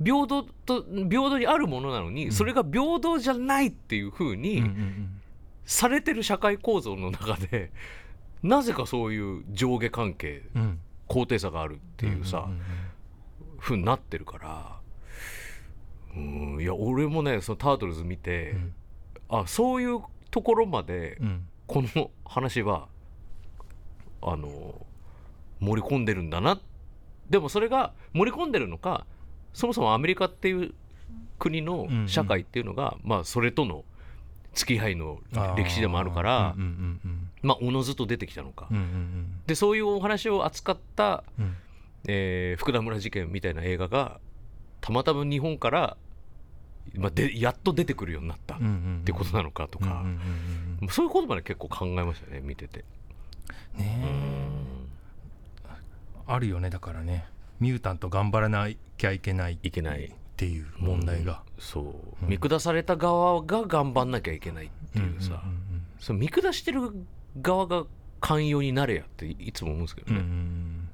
[0.04, 5.19] 平等と平等にあるものなのに、それが平等じゃないっていうふうに、うんうん
[5.70, 7.70] されてる社会構造の中で
[8.42, 10.62] なぜかそういう上下関係うん。
[10.62, 10.80] うん
[11.12, 12.60] 高低差があるっていうさ、んんん
[13.58, 14.78] ふうになってるから
[16.16, 18.72] うんいや俺もねそのタートルズ見て、ん。
[19.28, 21.46] あそういうところまでうん。
[21.66, 22.86] この話は
[24.22, 24.86] あの
[25.58, 26.60] 盛り込んでるんだな。
[27.28, 29.04] でもそれが盛り込んでるのか
[29.52, 30.74] そもそもアメリカっていう
[31.40, 33.84] 国の社会っていうのが、まあそれとの
[34.54, 35.18] 付き合いの
[35.56, 36.54] 歴史でもあるから
[37.42, 38.68] まあおのずと出てきたのか、
[39.46, 41.56] でそういうお話を扱った、うん。
[42.08, 44.20] えー福田村事件みたいな映画が
[44.80, 45.96] たまたま日本から、
[46.94, 48.58] まあ、でやっと出てくるようになったっ
[49.04, 50.04] てことなのかとか、
[50.90, 52.84] そういうことまで結構考えましたね見てて。
[53.76, 54.70] ねえ。
[56.26, 57.26] あるよねだからね。
[57.60, 62.26] ミュータント頑張らなきゃいけないいけないっていう問題が、そう。
[62.26, 65.60] 見下された側が頑張んなきゃいけないっていうさ、うんうん
[65.98, 66.80] その見下してる
[67.42, 67.84] 側が
[68.20, 70.32] 寛容になれやっていつも思うんですけどうんうんうね。
[70.32, 70.88] ん。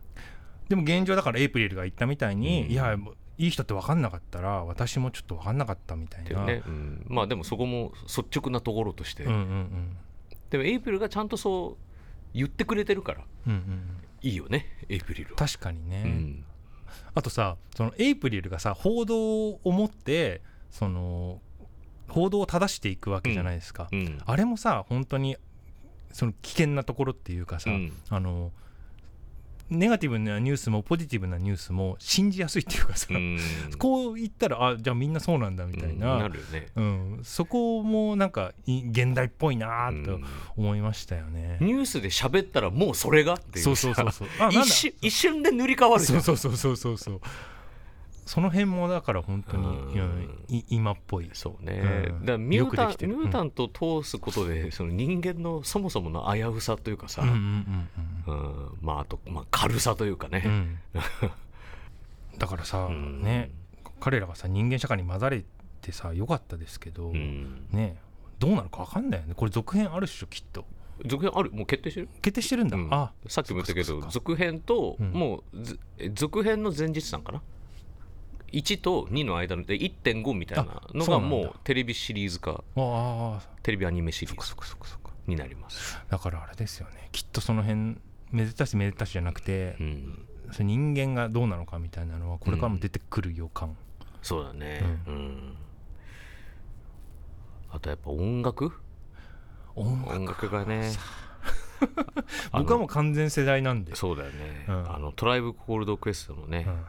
[0.69, 2.73] でも現状だからエイプリルが言ったみたいに、うん。
[2.73, 2.97] いや
[3.39, 6.63] いい人って分かんなかったら私もちょっと分かんなかったみたいな、ね。
[6.67, 7.07] うん。
[7.07, 9.97] まあでもそこも率直なところとして、うんうんうん。
[10.51, 11.85] でもエイプリルがちゃんとそう
[12.35, 13.83] 言ってくれてるからうんうん。
[14.23, 15.37] いいよねエイプリルは。
[15.37, 16.45] 確かにね、うん
[17.15, 21.41] あとさそのエイプリルがさ報道を持ってその
[22.09, 24.19] 報道を正していくわけじゃないですか、うん。
[24.25, 25.37] あれもさ本当に
[26.13, 27.93] その危険なところっていうかさ、うん。
[28.09, 28.53] あの
[29.69, 33.39] ネガティブなニュースもポジティブなニュースも信じやすいっていうかさ、うん。
[33.79, 36.69] こう言ったらあじゃあみんなそうなんだみたいな,、うんなるよね。
[36.77, 37.21] うん。
[37.23, 40.25] そこもなんかい現代っぽいなとうん。
[40.57, 41.59] 思いましたよね。
[41.61, 43.65] ニュースで喋ったらもうそれがっていう。
[43.65, 44.29] そうそうそうそう。
[44.51, 46.23] 一瞬一瞬で塗り替わるそうん。
[46.23, 47.21] そうそうそうそうそう
[48.27, 50.65] その辺もだから本当に、うん。
[50.69, 51.31] 今っぽい。
[51.33, 52.21] そうね、うん。
[52.21, 57.23] だからミュータンミュータントを通すことで、その人間のそもそもの危うさというかさ、
[58.83, 60.45] まああと、まあ、軽さというかね、
[62.37, 63.23] だからさ、うん。
[63.23, 63.51] ね
[64.01, 65.45] 彼らがさ人間社会に混ざれ
[65.81, 67.69] てさよかったですけど、うん。
[67.71, 67.97] ね
[68.41, 69.35] どうなるか分かんないよね。
[69.35, 70.67] これ続編あるっしょきっと。
[71.07, 71.53] 続編ある？
[71.53, 72.89] もう決定してる、決定してるんだ、うん。
[72.93, 75.13] あさっきも言ったけど続編と、うん。
[75.13, 77.41] もう続編の前日なんかな？
[78.53, 82.63] 1と2の間で1.5みたいなあのがもうテレビシリーズ化。
[83.63, 84.55] テレビアニメシリーズ。
[85.27, 87.09] になります、だからあれですよね。
[87.11, 87.97] きっとその辺
[88.31, 90.27] めでたしめでたしじゃなくてう、ん。
[90.53, 93.77] その人間がどうなのかみたいなのはこれからも出てくる予感、
[94.23, 94.81] そうだね。
[95.09, 95.57] うん、
[97.71, 98.71] あとやっぱ音楽？
[99.75, 100.93] 音楽がね。
[102.53, 103.97] 僕はもう完全世代なんで。
[103.97, 104.95] そうだよね、うん。
[104.95, 106.85] あのトライブコールドクエストのね、うん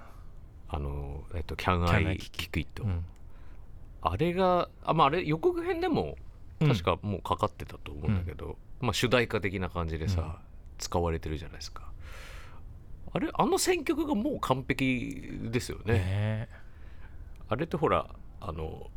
[0.69, 3.05] あのえっとキャン Can ア I イ Kick キクイット、うん。
[4.01, 6.15] あれがあまああれ予告編でも
[6.59, 6.67] うん。
[6.67, 10.31] 確かもうかかってたと思うんだけど、まあ主題歌的な感じでさ、うん。
[10.77, 11.91] 使われてるじゃないですか。
[13.13, 15.93] あれあの選曲がもう完璧ですよね。
[15.93, 16.49] ね。
[17.49, 18.07] あれってほら
[18.41, 18.89] あの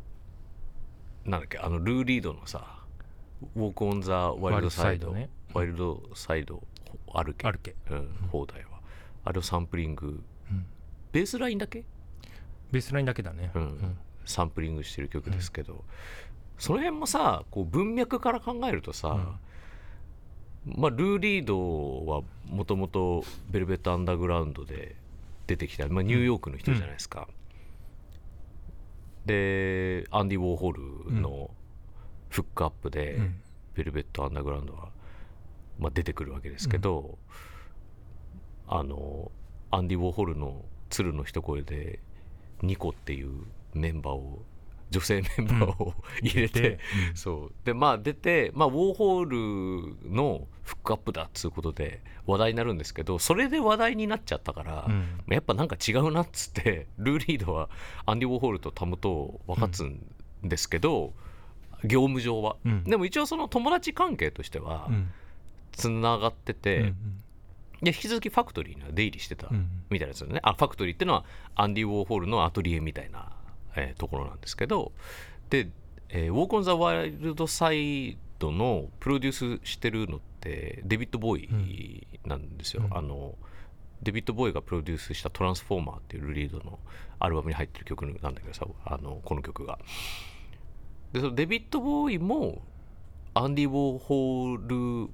[1.24, 2.80] なんだっけあのルーリードのさ
[3.56, 5.14] 「ウォーク・オン・ザ・ワイルド・サイド」
[5.54, 6.62] ワイルドサイド
[7.12, 7.50] 歩け。
[7.50, 7.74] 歩け。
[7.90, 8.80] うん、放題は。
[9.24, 10.24] あれをサンプリング、うん
[11.12, 11.84] ベースラインだけ、
[12.70, 13.98] ベースラインだけだね、うん。
[14.24, 15.84] サンプリングしてる曲ですけど、
[16.58, 19.38] その辺もさこう文脈から考えるとさ、
[20.66, 24.96] まあ、ルー・リードはもともとベルベット・アンダーグラウンドで
[25.46, 27.28] 出てきた、まあ、ニューヨークの人じゃないですか、
[29.26, 30.80] でアンディ・ウォーホル
[31.12, 31.50] の
[32.28, 33.40] フックアップで、うん。
[33.72, 34.88] ベルベット・アンダーグラウンドは、
[35.78, 37.18] まあ、出てくるわけですけど、
[38.66, 39.30] あの
[39.70, 42.00] アンディ・ウォーホルの鶴の一声で
[42.62, 43.30] ニコっていう
[43.74, 44.42] メンバーを
[44.90, 46.78] 女性メンバーを、入れて、で
[47.14, 47.52] そう。
[47.64, 55.22] でまあ出て、まあ、ウォーホールのフックアップだっつうことで話題になるんですけどそれで話題になっちゃったから、うん。
[55.28, 57.70] やっぱなんか違うなっつってルーリードは
[58.04, 60.04] アンディ・ウォーホールとタムと分かつん
[60.42, 61.12] ですけど、
[61.84, 62.84] 業務上は、うん。
[62.84, 65.10] でも一応その友達関係としてはうん。
[65.70, 66.96] つながってて、うん
[67.82, 71.24] で引き続きファクトリーには出入りしてたうんみたいですよね、あファクトリーっていうのは
[71.54, 73.32] アンディ・ウォーホールのアトリエみたいな、
[73.76, 74.92] えーところなんですけど。
[75.48, 75.68] で、
[76.10, 82.96] えーウォーク・オン・ザ・ワイルド・サイドのプロデュースしてるのってデビッド・ボーイなんですよ、うん。
[82.96, 83.36] あの
[84.02, 86.78] デビッド・ボーイがプロデュースした「トランスフォーマー」っていうルリードの
[87.18, 89.78] アルバムに入ってる曲なんだけどさあのこの曲が。
[91.12, 92.62] でそのデビッド・ボーイも
[93.34, 95.10] アンディ・ウォーホール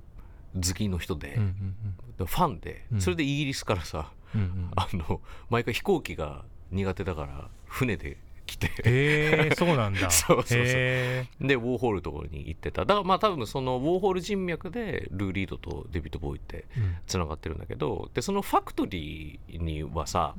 [0.57, 1.74] 好きの人で、うんうん
[2.18, 3.00] ファンでうん。
[3.00, 4.70] それでイギリスからさ、うんうん。
[4.74, 8.68] あの毎回飛行機が苦手だから船で来て。
[8.68, 10.09] へえそうなんだ。
[10.11, 10.62] そうそうそう。
[10.64, 12.86] へでウォーホールのところに行ってた。
[12.86, 16.64] だからまあ多分そのウォーホール人脈でルー・リードとデビッド・ボーイって
[17.07, 20.34] つながってるんだけどでそのファクトリーにはさ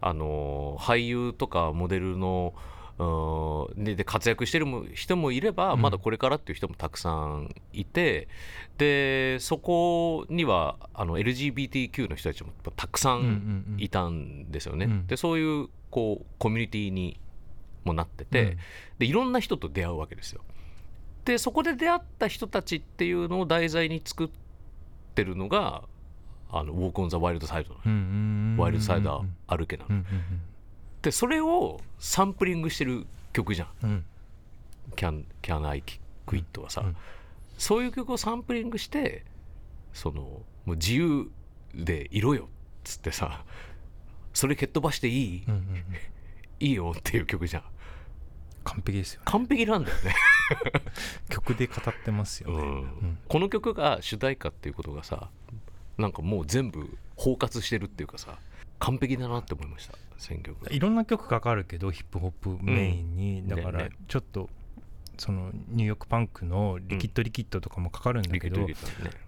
[0.00, 2.54] あの俳優とかモデルの
[3.00, 3.84] うん。
[3.84, 5.82] でで活躍してるも人もいればうん。
[5.82, 8.28] まだこれからっていう人もたくさんいて、
[8.78, 14.86] でそこにはあの LGBTQ の人たちもたくさうんうんんうんいたんですよね。
[14.86, 15.06] うん。
[15.06, 17.18] でそういうこうコミュニティに
[17.84, 18.58] もなってて、うん。
[18.98, 20.42] でいろんな人と出会うわけですよ。
[21.24, 24.28] でそこで出会った人たちっていうのを題材に作っ
[25.14, 25.82] てるのが
[26.50, 28.02] あのウォーク・オン・ザ・ワイルド・サイドの、うんうんう
[28.54, 30.04] んワイルド・サイダー歩けなの、うんうん
[31.02, 33.68] でそれをサンプリングしてる曲じゃん。
[33.82, 33.90] うん。
[33.90, 34.04] うん
[34.96, 35.82] 「Can, Can I
[36.26, 36.96] Quit」はさ、うん。
[37.58, 39.24] そういう曲をサンプリングして
[39.92, 41.30] そのもう自由
[41.74, 42.46] でいろよっ
[42.84, 43.44] つってさ
[44.32, 45.84] それ蹴っ飛ばしていい、うんうんうん。
[46.60, 47.64] いいよっていう曲じゃん。
[48.62, 49.24] 完璧ですよね。
[49.26, 50.14] 完璧なんだよね。
[51.30, 52.60] 曲で語ってますよね、う
[53.06, 53.18] ん。
[53.28, 55.30] この曲が主題歌っていうことがさ
[55.96, 58.38] なんかもう全部包括してるっていうかさ
[58.78, 60.72] 完璧だなって思いました選曲が。
[60.72, 64.48] いろんな曲かかるけどヒップホップメインに、んだからちょっと
[65.18, 69.20] そのニューヨークパンクのリキッドリキッドとかもかかるんだけど、リキッドリキッドだね。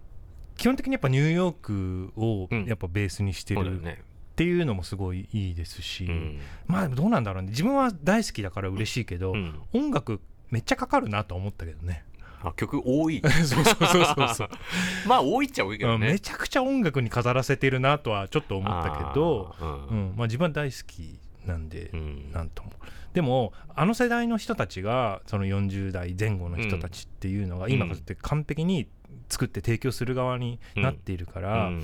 [0.56, 2.66] 基本的にやっぱニューヨークをうん。
[2.66, 4.02] やっぱベースにしてるね。
[4.36, 6.40] ていうのもすごいいいですし、うん。
[6.66, 7.50] まあでもどうなんだろうね。
[7.50, 9.60] 自分は大好きだから嬉しいけど、うん。
[9.72, 10.20] 音楽
[10.52, 12.04] めっちゃかかるなと思ったけどね
[12.42, 13.22] あ曲多い。
[13.44, 14.48] そうそうそうそうそう。
[15.06, 16.06] まあ多いっちゃ多いけどね。
[16.06, 20.14] うんめちゃくちゃ音楽に飾らせてるなとはちょっと思ったけど、あーうん。
[20.16, 22.32] まあ、自分は大好きなんで、うん。
[22.32, 22.72] なんとも。
[23.14, 27.72] でもあの世代の人たちがその40代前後の人たちっていうのがうん。
[27.72, 28.88] 今って完璧に
[29.28, 31.82] 作って提供する側になっているから、うん。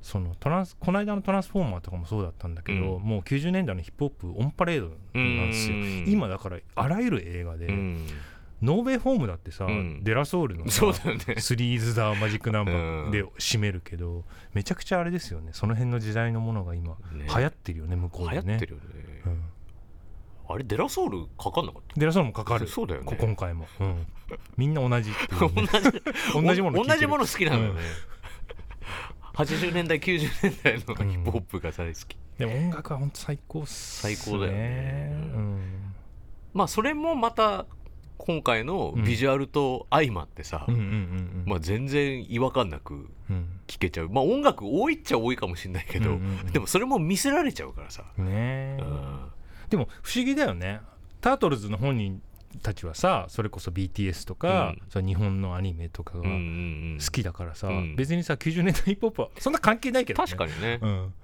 [0.00, 3.02] そのトランスこの間の「トランスフォーマー」とかもそうだったんだけど、うん。
[3.02, 6.04] もう90年代のヒップホップオンパレードなんですよ、うん。
[6.06, 8.06] 今だからあらゆる映画で、うん
[8.62, 10.02] ノーベイホームだってさ、うん。
[10.02, 11.36] デラソウルのさそうだよね。
[11.38, 12.78] スリーズ・ザ・マジック・ナンバうん。
[13.08, 15.50] ーで締めるけど、めちゃくちゃあれですよね。
[15.52, 17.26] その辺の時代のものが今、ね。
[17.28, 18.42] 流行ってるよね向こうでね。
[18.42, 18.84] 流行ってるよね。
[19.26, 19.42] うん。
[20.50, 22.66] あれデラソウルかかんなかったデラソウルもかかる。
[22.66, 23.06] そうだよね。
[23.06, 24.06] こ今回も、うん、
[24.56, 25.68] みんな同じっていう同ね、
[26.34, 27.80] じ同じもの同じもの好きなのよね、
[29.34, 35.10] 80年代90年代のヒップホップが大好き、でも音楽は本当最高っす最高だよね。
[35.12, 35.94] うん。
[36.54, 37.66] まあそれもまた
[38.18, 41.44] 今回のビジュアルと相まってさ、うんうんうんうん。
[41.46, 43.46] まあ、全然違和感なくうん。
[43.66, 44.08] 聴けちゃう。
[44.08, 46.52] まあ音楽多いっちゃ多いかもしれないけど、うんうんうん。
[46.52, 48.78] でもそれも見せられちゃうからさ、ねえ。
[48.80, 49.30] うん。
[49.70, 50.80] でも不思議だよね。
[51.20, 52.20] タートルズの本人
[52.62, 55.06] たちはさそれこそ BTS とか、うん。
[55.06, 56.36] 日本のアニメとかがうんうんう
[56.96, 56.98] ん。
[56.98, 57.96] 好きだからさ、うん。
[57.96, 61.14] 別にさ90年代ヒップホップはそんな関係ないけど、ね、確かにね、うん、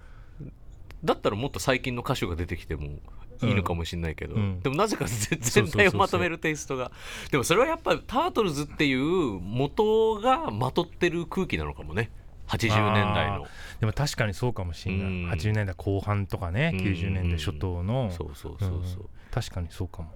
[1.04, 2.98] だったらもっと最近の歌手が出てきても
[3.42, 4.60] いいのかもしれないけど、うん。
[4.60, 6.90] でもなぜか全体をまとめるテイストが。
[7.30, 12.10] でもそれはやっぱりタートルズっていう元がまとってる空気なのかもね。
[12.48, 13.46] 80年代の。
[13.80, 15.30] でも確かにそうかもしれない、うん。
[15.30, 16.80] 80年代後半とかね、うん。
[16.80, 18.10] 90年代初頭の。
[18.10, 19.08] そうそうそうそう、ん。
[19.30, 20.10] 確かにそうかも。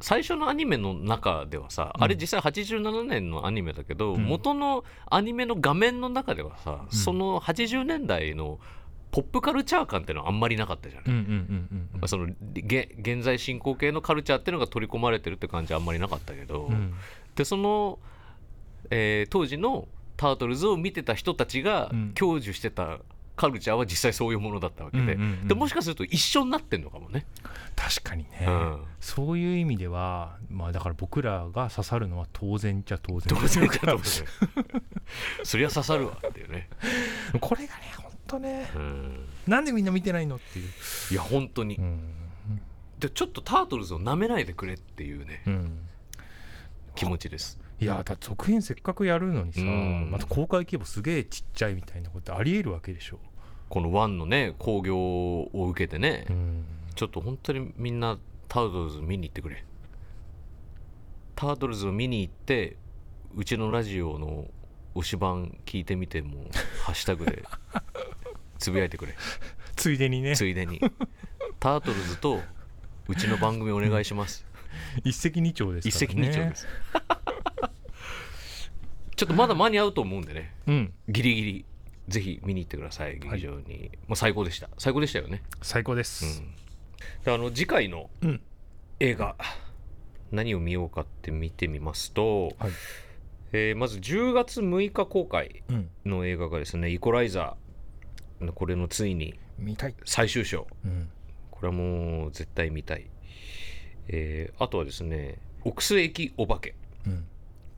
[0.00, 2.04] 最初のアニメの中ではさ、うん。
[2.04, 4.24] あれ実際87年のアニメだけど、うん。
[4.24, 6.90] 元のアニメの画面の中ではさ、うん。
[6.90, 8.58] その80年代の
[9.12, 16.94] ポップカルチャー感っていうのはあんまりなかったじゃない、そのげ現在進行形のカルチャーっていうのが取り込まれてるって感じはあんまりなかったけど、うん。
[17.36, 17.98] でその、
[18.90, 19.86] えー当時の
[20.16, 22.12] タートルズを見てた人たちがうん。
[22.14, 23.00] 享受してた
[23.36, 25.48] カルチャーは実際そういうものだったわけで,、うんうんうん。
[25.48, 27.26] でもしかすると一緒になってんのかもね。
[27.76, 28.84] 確かにね、うん。
[29.00, 34.82] そういう意味ではまあだから僕らが刺さるのは当然っちゃ当然当然かと思うね
[35.42, 36.68] そりゃ刺さるわっていうね、
[37.40, 38.70] これがね本当ね。
[38.74, 40.68] うん、なんでみんな見てないのっていう、
[41.10, 42.00] いや本当に、うん。
[42.98, 45.78] でちょっとタートルズを舐めないでくれっていうねうん、
[46.94, 47.58] 気持ちです。
[47.80, 50.10] いやだ続編せっかくやるのにさ、うん。
[50.10, 53.18] また公開規模すげえちっちゃいみたいなことありえるわけでしょ、
[53.68, 56.64] このワンのね興行を受けてね、うん、
[56.94, 58.18] ちょっと本当にみんな
[58.48, 59.64] タートルズ見に行ってくれ。
[61.34, 62.76] タートルズを見に行って
[63.34, 64.46] うちのラジオの
[64.94, 66.44] 推し版聞いてみても
[66.84, 67.42] ハッシュタグで
[68.62, 69.14] つぶやいてくれ。
[69.76, 70.36] ついでにね。
[70.36, 70.80] ついでに。
[71.58, 72.40] タートルズと
[73.08, 74.46] うちの番組お願いします。
[75.04, 76.28] 一石二鳥です一からね。
[76.30, 76.66] 石二鳥です。
[79.16, 80.54] ちょっとまだ間に合うと思うんでね。
[80.66, 80.92] うん。
[81.08, 81.64] ギリギリ。
[82.08, 83.18] ぜひ見に行ってください。
[83.18, 84.68] 劇場に、もう最高でした。
[84.78, 85.42] 最高でしたよね。
[85.62, 86.42] 最高です、
[87.24, 88.40] であの次回のうん。
[88.98, 89.36] 映画、
[90.30, 92.72] 何を見ようかって見てみますと、はい。
[93.52, 95.90] えーまず10月6日公開うん。
[96.04, 97.54] の映画がですね「イコライザー」
[98.50, 99.38] これのついに
[100.04, 100.66] 最終章。
[100.84, 101.08] うん、
[101.52, 103.06] これはもう絶対見たい、
[104.08, 106.74] えーあとはですね「奥須駅お化け。
[107.06, 107.26] うん」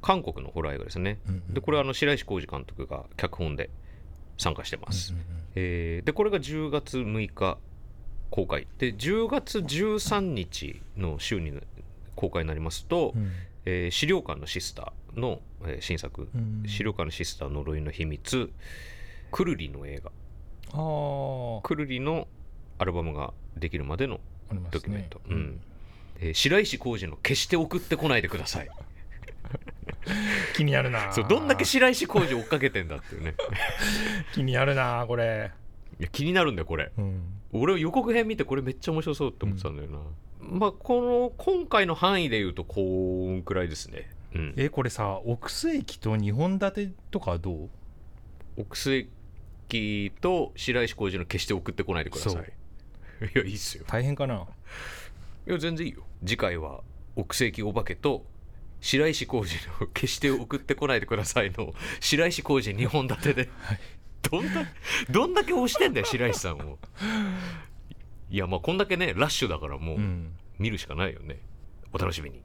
[0.00, 3.70] 韓国のホラー映画ですね、うんうんでこれはあの白石浩二監督が脚本で
[4.36, 7.58] 参加してます、うんうんえーでこれが10月6日
[8.30, 8.66] 公開。
[8.78, 11.52] で10月13日の週に
[12.16, 13.30] 公開になりますと、うん。
[13.64, 18.50] えー資料館のシスターの、えー新作、うん資料館のシスター呪いの秘密。
[19.30, 20.12] くるりの映画
[21.62, 22.26] くるりの
[22.78, 24.20] アルバムができるまでの
[24.70, 25.60] ドキュメント、うん。
[26.20, 28.68] えー白石浩二の決して送ってこないでください。
[30.56, 31.12] 気になるな。
[31.12, 33.34] そうどんだけ白石浩二追っかけてんだっていうね。
[34.32, 35.50] 気になるなこれ、
[35.98, 36.92] いや気になるんだよこれ。
[36.96, 37.22] うん、
[37.52, 39.98] 俺は予告編見てこれめっちゃ面白そうって思ってたんだよな、
[40.40, 44.08] まあこの今回の範囲で言うとこんくらいですね。
[44.34, 44.54] うん。
[44.56, 47.70] えこれさ奥須駅と2本立てとかはどう？
[48.56, 49.08] 奥須駅
[50.20, 52.52] と白石浩二の決して送ってこないでください。
[53.34, 53.84] いやいいっすよ。
[53.86, 54.46] 大変かな？
[55.46, 56.02] いや全然いいよ。
[56.24, 56.82] 次回は
[57.16, 58.24] 奥須駅お化けと
[58.80, 63.48] 白石浩二の決して送ってこないでくださいの白石浩二2本立てで、
[64.30, 64.64] どんだ
[65.10, 66.78] どんだけ押してんだよ白石さんを。
[68.30, 70.32] いやまあこんだけねラッシュだからもううん。
[70.58, 71.38] 見るしかないよね。
[71.92, 72.42] お楽しみに。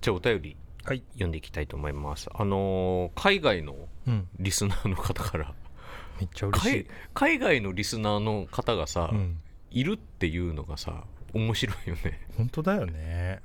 [0.00, 1.02] じゃあお便りはい。
[1.12, 2.28] 読んでいきたいと思います。
[2.32, 3.76] あのー海外の
[4.06, 4.28] うん。
[4.38, 5.54] リスナーの方から
[6.18, 6.86] めっちゃ嬉しい。
[7.14, 9.40] 海海外のリスナーの方がさ、うん。
[9.70, 11.04] いるっていうのがさ
[11.34, 12.26] 面白いよね。
[12.36, 13.40] 本当だよね。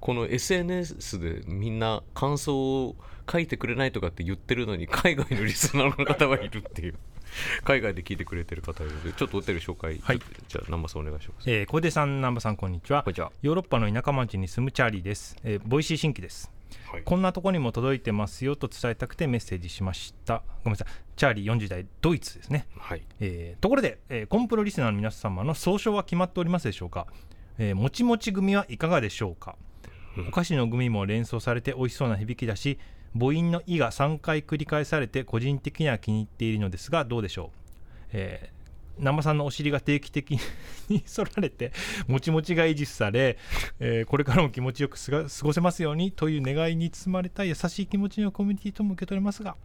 [0.00, 2.96] この SNS でみんな感想を
[3.30, 6.94] 書いてくれないとかって言ってるのに海外のリスナーの方はいるっていう。
[7.62, 8.94] 海外で聞いてくれてる方いる。
[8.94, 10.18] のでちょっとお便り紹介、はい。
[10.18, 11.50] じゃあ南波さんお願いします。
[11.50, 13.02] えー、小出さん南波さんこんにちは。
[13.02, 13.32] こんにちは。
[13.42, 16.50] ヨーロッパの田舎町に住むチャーリーです、えーボイシー新規です。
[16.90, 17.02] はい。
[17.02, 20.42] こんなとこにも届いてますよと伝えたくてメッセージしました。
[20.64, 22.68] ごめんなさいチャーリー40代ドイツですね。
[22.78, 23.02] はい。
[23.18, 27.08] えーところで、えーコンプロリスナーの皆様の総称は決まっておりますでしょうか、
[27.58, 29.56] えーもちもち組はいかがでしょうか、
[30.28, 32.78] お菓子のグミも連想されて美味しそうな響きだし
[33.14, 37.58] 母音の「い」が3回繰り返されて個人的には気に入っているのですがどうでしょう、
[38.12, 38.58] えー
[39.00, 40.38] 生さんのお尻が定期的に
[41.14, 41.70] 反られて
[42.08, 43.38] もちもちが維持され、
[43.78, 49.56] えーこれからも気持ちよく過ごせますようにという願いに包まれた優しい気持ちのコミュニティとも受け取れますが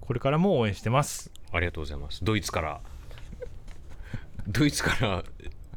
[0.00, 1.30] これからも応援してます。
[1.52, 2.24] ありがとうございます。
[2.24, 2.80] ドイツから。
[4.48, 5.24] ドイツから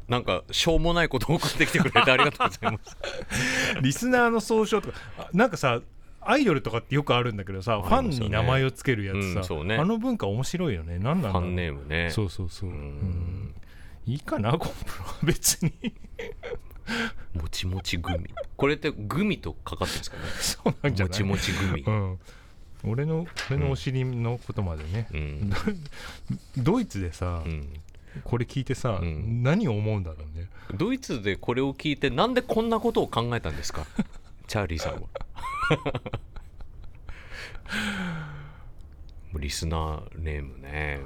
[0.08, 2.96] なんかしょうもないことを送ってきてくれてありがとうございます。
[3.82, 5.80] リスナーの総称とかあなんかさ
[6.26, 9.76] アイドルとかってよくあるんだけどさ、ファンに名前をつけるやつさ、うんね。
[9.76, 10.98] あの文化面白いよね。
[10.98, 11.42] 何なんだろう。
[11.42, 12.10] ファンネームね。
[12.10, 13.54] そうそうそう、うん。
[14.06, 15.72] いいかなコンプロは別に。
[17.34, 18.30] もちもちグミ。
[18.56, 20.22] これってグミとかかってるんですかね。
[20.40, 21.22] そうなんじゃない？
[21.22, 21.82] もちもちグミ。
[21.82, 22.18] うん、
[22.86, 25.50] 俺の俺のお尻のことまでね、うん。
[26.62, 27.80] ドイツでさ、うん。
[28.22, 29.42] これ聞いてさ、ん。
[29.42, 30.48] 何を思うんだろうね。
[30.74, 33.86] ドイツでこれを聞いてなんでこんなことを考えたんですか？
[34.46, 35.00] チャーリーさんは。
[39.38, 41.00] リスナーネームね。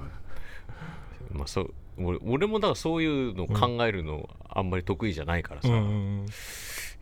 [1.33, 6.27] まあそう俺俺もだからそういうの考えるのあんまり得意じゃないからさ、うん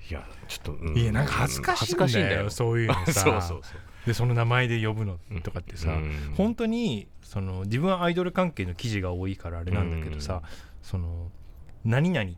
[0.08, 0.96] いやちょっと、うん。
[0.96, 2.26] いやなんか恥ずかしいんだよ。
[2.26, 2.50] んだよ。
[2.50, 3.12] そういうのさ。
[3.12, 3.62] そうそうそう
[4.06, 6.34] でその名前で呼ぶのとかってさ、うん。
[6.36, 10.42] 本当にその自分はアイドル関係の記事が多いからあれなんだけどさ、
[10.82, 11.30] その
[11.84, 12.34] 何々っ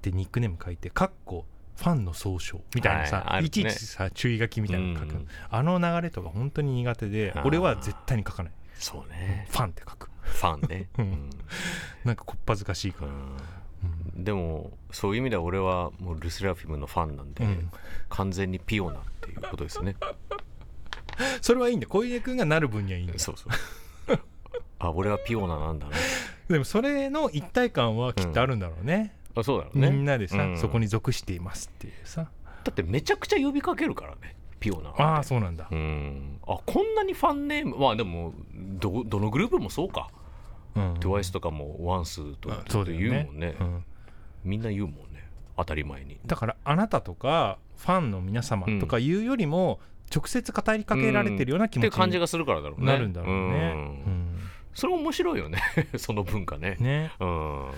[0.00, 1.46] てニックネーム書いてかっこ
[1.76, 3.46] ファンの総称みたいなさ、はいね。
[3.46, 5.28] いちいちさ注意書きみたいなの書く、うん。
[5.48, 8.52] あの流れとか本当に苦手で俺は絶対に書かない。
[8.74, 9.46] そうね。
[9.50, 10.10] ファンって書く。
[10.22, 11.08] ファンね、う うん。
[11.08, 11.30] ん
[12.04, 13.12] なんかこっぱずかしいから、
[14.14, 17.70] でもそういう意味では俺はもうルセラフィムのファンなんで、うん。
[18.08, 19.96] 完全にピオナっていうことですね
[21.40, 21.86] それはいいんだ。
[21.86, 23.18] 小出君がなる分にはいいんだ。
[23.18, 23.52] そうそう。
[24.82, 25.92] あ俺はピオナなんだな
[26.50, 29.90] でもそれの一体感はきっとあるんだろうね、あそうだろうね。
[29.90, 30.58] みんなでさ、うん。
[30.58, 32.28] そこに属していますっていうさ。
[32.64, 35.16] だってめちゃくちゃ呼びかけるからねピオナは。
[35.16, 36.38] ああそうなんだ、うん。
[36.46, 40.08] あこんなにファンネームまあでもどどのグループもそうか、
[40.74, 43.08] うん、TWICE とかもワンスとあそうだよね。
[43.08, 43.56] 言うもんね。
[43.60, 43.84] うん。
[44.44, 45.28] みんな言うもんね。
[45.56, 46.18] 当たり前に。
[46.26, 49.80] だからあなたとかファンの皆様とかいうよりも
[50.14, 52.86] 直接語りかけられてるような気持ちにって感じがするからだろうね。
[52.86, 54.02] なるんだろうね。
[54.74, 55.60] それ面白いよね。
[55.96, 56.76] その文化ね。
[56.78, 57.12] ね。
[57.20, 57.70] うん。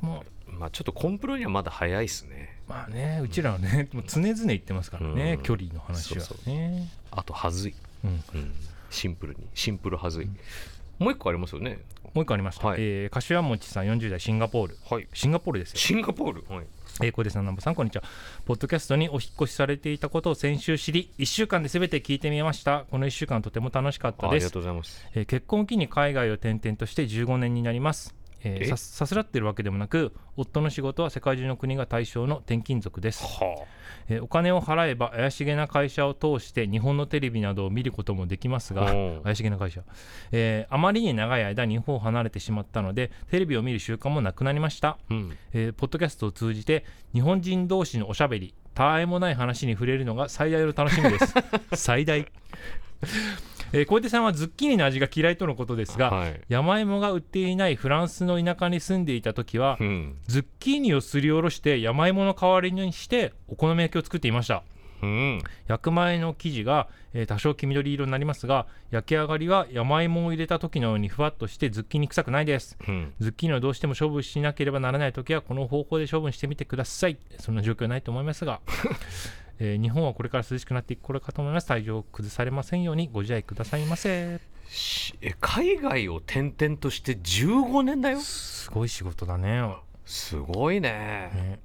[0.00, 0.24] でも。
[0.58, 2.60] まあちょっとコンプロにはまだ早いっすね。
[2.68, 5.42] まあねうちらはねもう常々言ってますからね、うん。
[5.42, 6.20] 距離の話は。
[6.20, 6.88] そうね。
[7.10, 7.74] あとはずい、
[8.04, 8.10] うん。
[8.34, 8.52] うん、
[8.90, 9.46] シンプルに。
[9.54, 10.30] シンプルはずい、
[10.98, 11.78] もう一個ありますよね。
[12.14, 12.80] もう一個ありました、はい。
[12.80, 14.78] えー柏餅さん40代シンガポール。
[14.88, 15.08] はい。
[15.14, 15.78] シンガポールですよ。
[15.78, 16.66] シンガポール、はい、
[17.02, 18.02] えー、小出さん、南波さん、こんにちは。
[18.44, 22.84] ポッドキャストにお引っ越しされていたことを先週知り、1週間で全て聞いてみました。
[22.90, 24.58] この1週間とても楽しかったですあありがと。
[24.60, 28.21] うございますえー結婚を機に海外を転々として15年になります。
[28.44, 33.24] えーえささすらってるわけでもなく、夫の仕事は世界中の国が対象の転勤族です。
[33.24, 33.64] は
[34.08, 39.82] えーお金を払えば怪しげな会社を通して日本のテレビなどを見ることもできますが怪しげな会社、
[40.32, 45.36] えーあまりに長い間日本を離れてしまったのでテレビを見る習慣もなくなりました、あうん。
[45.52, 51.34] えーポッドキャストを通じて日本人同士のおしゃべりたわいもない話に触れるのが最大の楽しみです。
[51.74, 52.26] 最大、
[53.72, 56.40] えー小出さんはズッキーニの味が嫌いとのことですが、はい。
[56.48, 60.16] 山芋が売っていないフランスの田舎に住んでいた時は、うん。
[60.26, 64.62] ズッキーニをすりおろして山芋の代わりにしてお好み焼きを作っていました。
[65.02, 65.42] うん。
[65.66, 72.76] 焼く前の生地が、えー多少黄緑色になりますが焼き上がりは山芋を入れた時のようにふわっとしてズッキーニ臭くないです。
[72.86, 73.12] うん。
[73.20, 77.18] ズッキーニをどうしても処分しなければならない時はこの方法で処分してみてください。
[77.38, 78.60] そんな状況はないと思いますが、
[79.58, 81.66] えー日本はこれから涼しくなっていく頃かと思います。
[81.66, 84.40] 体調を崩されませんようにご自愛くださいませ。
[84.68, 88.20] しえ海外を転々として15年だよ。
[88.20, 89.74] すごい仕事だね。
[90.04, 91.30] すごいね。
[91.34, 91.60] ね。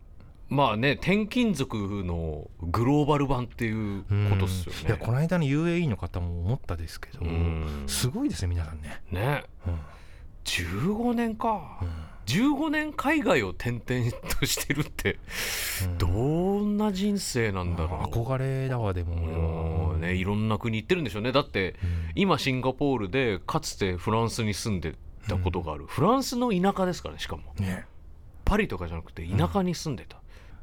[0.50, 1.76] まあね転勤族
[2.06, 4.82] のグローバル版っていうことっすよね。
[4.88, 7.84] いやこの間の UAE の方も思ったですけどうん。
[7.88, 9.44] すごいですね皆さんね、ね。
[9.66, 9.80] うん。
[10.46, 15.18] 15年か、うん15年海外を転々としてるって
[15.98, 21.32] どんな人生なんだろう、憧れだわでもね、いろんな国行ってるんでしょうね。
[21.32, 21.76] だって
[22.16, 24.96] 今シンガポールでかつてフランスに住んで
[25.28, 27.44] たことがある、フランスの田舎ですからねしかも。
[27.60, 27.86] ね。
[28.46, 30.18] パリとかじゃなくて田舎に住んでた、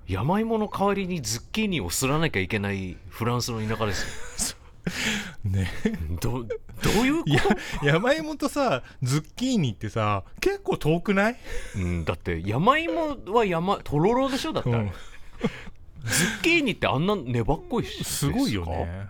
[0.06, 4.58] 山芋の代わりにズッキーニをすらなきゃいけないフランスの田舎ですよ
[5.44, 5.70] ね。
[6.20, 6.46] どど
[7.02, 7.42] ういうこいや
[7.80, 11.36] と山芋とさズッキーニってさ結構遠くない？
[11.76, 14.52] うん、だって山芋は山とろろでしょ？
[14.52, 14.74] だって。
[14.74, 14.90] あれ、うん。
[16.04, 18.04] ズッキーニってあんな粘っこいし。
[18.04, 19.08] すごいよね、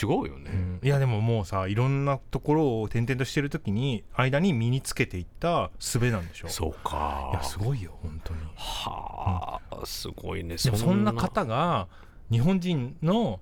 [0.00, 0.80] 違うよね、うん。
[0.82, 6.48] いやでももうさいろんなところを転々としてる時に間に身につけていった術なんでしょ？
[6.48, 7.30] そうか。
[7.32, 8.40] いやすごいよ本当に。
[8.54, 10.56] はあ、すごいね。
[10.56, 11.88] でもそんな方が
[12.30, 13.40] 日本人の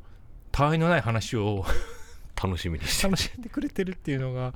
[0.52, 1.64] たわいのない話を
[2.40, 3.04] 楽しみにして。
[3.04, 4.54] る、楽しんでくれてるっていうのが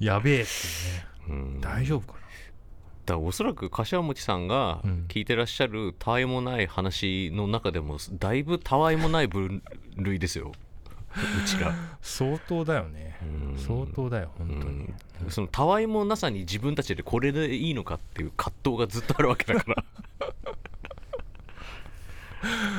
[0.00, 1.44] やべえっていうね。
[1.54, 2.24] うん、だか大丈夫かな？
[3.06, 5.04] らおそらく柏餅さんがうん。
[5.08, 9.62] 聞いてらっしゃるたわいもない話の中でもだいぶたわいもない分
[9.96, 10.52] 類ですよ。
[11.14, 13.16] うちが、相当だよね。
[13.22, 13.56] うん。
[13.56, 14.92] 相当だよ本当に、
[15.24, 15.30] うん。
[15.30, 19.84] そのたわいもなさに自分たちでこれでいいのかっていう葛藤がずっとあるわけだから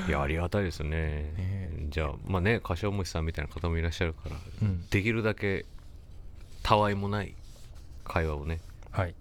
[0.08, 1.32] いやありがたいですね。
[1.90, 4.86] じゃあまあね柏餅さんみたいな方もいらっしゃるから、うん。
[4.90, 5.66] できるだけ
[6.64, 7.36] たわいもない
[8.04, 8.60] 会話をね
[8.92, 9.16] はい。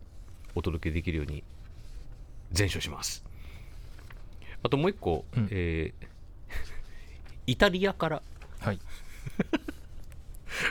[0.55, 1.43] お届けできるように
[2.53, 3.25] 全書します。
[4.63, 5.49] あともう一個、うん。
[5.51, 6.07] えー
[7.47, 8.23] イタリアから
[8.61, 8.81] はい。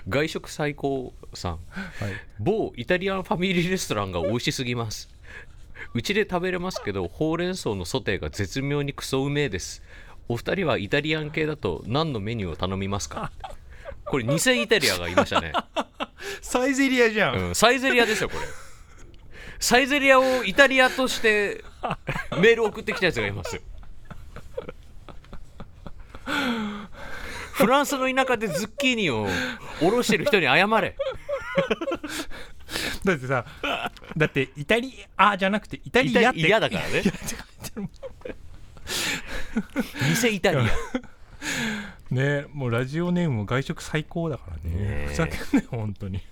[0.10, 1.52] 外食最高さん。
[1.52, 1.60] はい。
[2.40, 5.13] 某イタリアンファミリーレストランが美味しすぎます
[5.94, 9.84] うちで食べれますけどほうれん草のソテーが絶妙にクソうめえです。
[10.28, 13.32] お二人はイタリアン系だと何のメニューを頼みますか？
[14.06, 15.54] これ偽イタリアがいましたね、
[16.42, 18.46] サイゼリアじゃん、うん、サイゼリアですよこれ。
[19.60, 21.64] サイゼリアをイタリアとして
[22.42, 23.62] メール送ってきたやつがいます
[27.54, 29.26] フランスの田舎でズッキーニを
[29.82, 30.98] おろしてる人に謝れ
[33.04, 33.46] だってさ
[34.18, 36.40] だってイタリアじゃなくてイタリアって。
[36.40, 37.04] リアだからね。
[40.22, 40.62] 偽イタリア。
[42.10, 45.08] ねもうラジオネームも外食最高だからね。
[45.10, 46.22] ふざけんなよ本当に。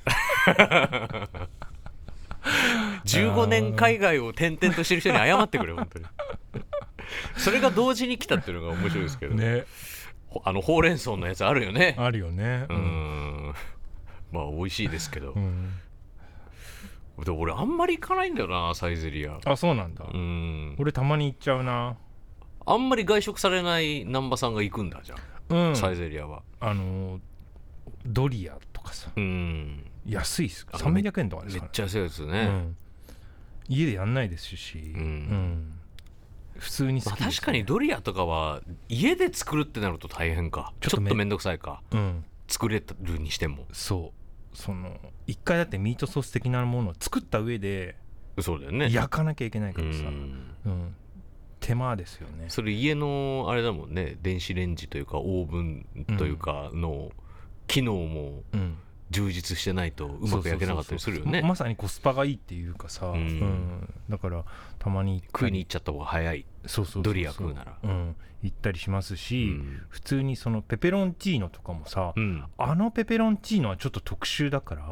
[3.06, 6.06] 15年海外を転々としてる人に謝ってくれ本当に。
[7.38, 9.66] それが同時に来たっていうのが面白いですけど、ね。
[10.28, 11.96] ほあのほうれん草のやつあるよね。
[11.98, 12.66] あるよね。
[12.70, 13.54] うーん。
[14.32, 15.74] まあ美味しいですけど、うん
[17.26, 19.40] で俺あんまり行かないんだよなサイゼリア。
[19.46, 20.76] あそうなんだ、うん。
[20.80, 21.98] 俺たまに行っちゃうな。
[22.66, 25.16] あんまり外食されない難波さんが行くんだじゃ
[25.50, 25.72] うん。
[25.72, 26.44] あ、サイゼリアは。
[26.60, 27.20] あのー
[28.06, 29.12] ドリアとかさ。
[29.16, 29.86] うん。
[30.06, 32.76] 安いっすあ300円とかですからめっちゃ安いやつうね、ん、
[33.68, 35.74] 家でやんないですし、うん。
[36.58, 37.36] 普通に好まあ、きです、ね。
[37.36, 40.74] 確かにドリアとかは家で作るってなると大変か。
[40.80, 41.82] ちょっとめちょっと面倒くさいか。
[41.92, 42.26] うん。
[42.48, 43.66] 作れるにしても。
[43.72, 44.14] そ
[44.54, 44.58] う。
[44.58, 44.98] その
[45.32, 47.96] 一回だってミートソース的なものを作った上で
[48.40, 48.90] そうだよね。
[48.92, 50.56] 焼かなきゃいけないからさ、うん。
[50.66, 50.96] うん。
[51.60, 52.46] 手間ですよね。
[52.48, 54.18] それ家のあれだもんね。
[54.22, 55.86] 電子レンジというかオーブン
[56.18, 57.12] というかの
[57.68, 58.78] 機能もうん
[59.12, 61.42] 充実してないとうまく焼けなかったりするよね。
[61.42, 63.14] ままさにコスパがいいっていうかさ、ん。
[63.14, 63.94] うん。
[64.10, 64.44] だから
[64.80, 66.46] たまに食いに行っちゃった方が早い。
[66.66, 67.78] そうそうドリア食うなら。
[67.84, 69.82] うん、行ったりしますし、うん。
[69.90, 72.44] 普通にそのペペロンチーノとかもさ、うん。
[72.58, 74.84] あのペペロンチーノはちょっと特殊だから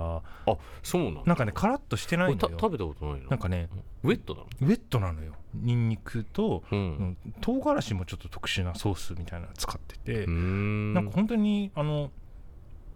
[0.45, 1.21] あそうなんだ。
[1.25, 3.69] なんかねカラッとしてないんだよ食べたことないのなんかね
[4.03, 4.47] ウェットなの？
[4.61, 5.33] ウェットなのよ。
[5.53, 6.81] ニンニクと、ううん。
[6.81, 10.93] ん、唐辛子もちょっと特殊なソースみたいなの使ってて、ん。
[10.93, 12.11] なんか本当にあの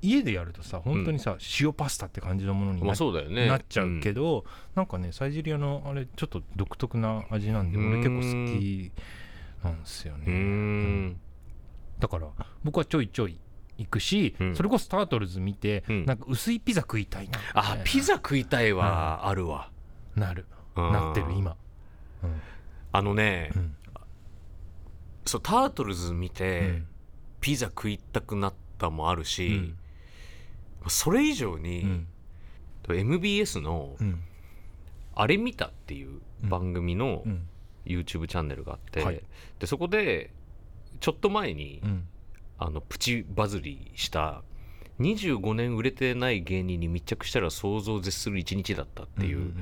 [0.03, 3.47] 家でやるとさ本当にさ、塩パスタって感じのものにまな,、あそうだよね。
[3.47, 4.43] なっちゃうけど、
[4.75, 8.21] なんかねサイゼリアのあれちょっと独特な味なんで俺結構好
[8.59, 8.91] き
[9.63, 11.19] なんですよね、うーん。
[11.99, 12.27] だから
[12.63, 13.39] 僕はちょいちょい
[13.77, 14.55] 行くし、うん。
[14.55, 16.05] それこそタートルズ見て、うん。
[16.05, 19.71] なんか薄いピザ食いたいなあピザ食いたいはあるわ。
[20.15, 20.45] なる。
[20.75, 21.55] うんなってる今、
[22.23, 22.41] うん。
[22.91, 23.75] あのねうん。
[25.25, 26.87] そうタートルズ見うてん。
[27.39, 29.77] ピザ食いたくなったもあるうしん
[30.89, 32.07] それ以上うにん
[32.89, 34.21] MBS のうん
[35.15, 37.47] 「あれ見た」っていう番組のうん。
[37.85, 39.21] YouTube チャンネルがあって、はい。
[39.59, 40.31] でそこで
[40.99, 42.07] ちょっと前に、うん。
[42.59, 44.41] あのプチバズりした
[45.01, 49.53] 25年売れてない芸人に密着したら想像を絶する一日だったっていう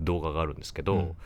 [0.00, 1.16] 動画があるんですけど、うん。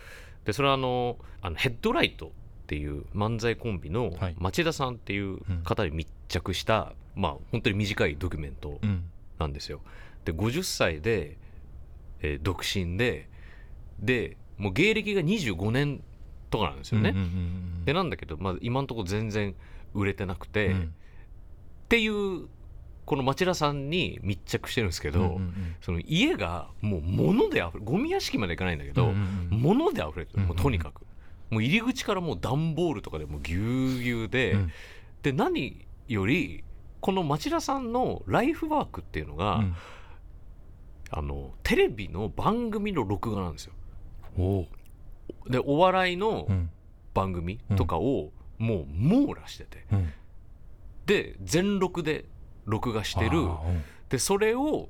[0.44, 2.30] でそれはあのあのヘッドライトっ
[2.66, 4.36] ていう漫才コンビのはい。
[4.38, 9.80] 町田さんっていう方に密着した、まあ本当に短いドキュメントうんなんですよ。
[10.24, 11.37] で50歳で、
[12.20, 13.28] えー独身で
[14.01, 16.03] でもう芸歴が25年
[16.51, 17.14] とかなんですよね。
[17.85, 19.55] でなんだけど、まあ、今のところ全然
[19.93, 20.95] 売れてなくて、っうん。
[21.89, 22.49] ていう
[23.05, 25.41] この町田さんに密着してるんですけど、
[25.82, 29.12] その家がもう物であふれゴミ屋敷まで行かないんだけど、
[29.51, 30.43] 物であふれてる。
[30.45, 31.03] もうとにかく、
[31.51, 34.70] もう入り口からもう段ボールとかでもうぎゅうぎゅうで、うん。
[35.22, 36.64] で何より
[37.05, 39.76] この町田さんのライフワークっていうのが、うん。
[41.11, 43.74] あのテレビの番組の録画なんですよ。
[44.38, 44.66] おう。
[45.50, 46.70] でお笑いのうん。
[47.12, 50.12] 番組とかをもう網羅してて、うん。
[51.05, 52.24] で全録で
[52.64, 53.40] 録画してる。
[53.40, 53.59] うん。
[54.09, 54.88] でそれを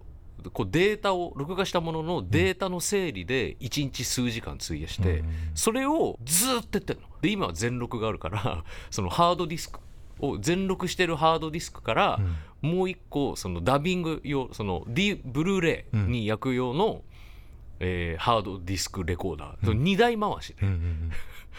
[0.52, 7.08] こうデータを録画したもののデータの整理で1日数時間費やして、うんそれをずーっとやってるの。
[7.20, 8.62] で今は全録があるから
[8.92, 9.80] そのハードディスク
[10.20, 12.20] を全録してるハードディスクから、
[12.62, 17.02] もう一個そのダビング用その、D、ブルーレイに焼く用の、
[17.80, 20.62] えーハードディスクレコーダー、2台回しで。
[20.62, 21.10] うんうん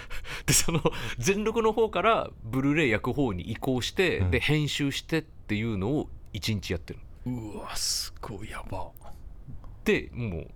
[0.45, 0.81] でその
[1.17, 4.31] 全録の方からブルーレイ焼く方に移行して、うん。
[4.31, 6.99] で編集してっていうのを1日やってる。
[7.25, 8.91] うわすごいやば。
[9.83, 10.47] でもう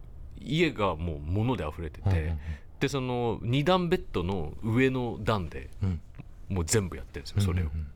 [0.41, 2.39] 家がもう物で溢れてて、うんうんうん。
[2.79, 6.01] でその2段ベッドの上の段でうん
[6.49, 7.87] もう全部やってるんですよそれを、うんうん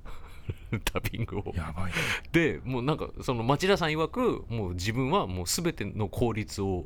[0.93, 1.43] ダビングを。
[1.53, 1.85] うんやばい。
[1.85, 1.91] ね
[2.31, 6.85] でもうなんかその町田さん曰くもう自分はもう全ての効率を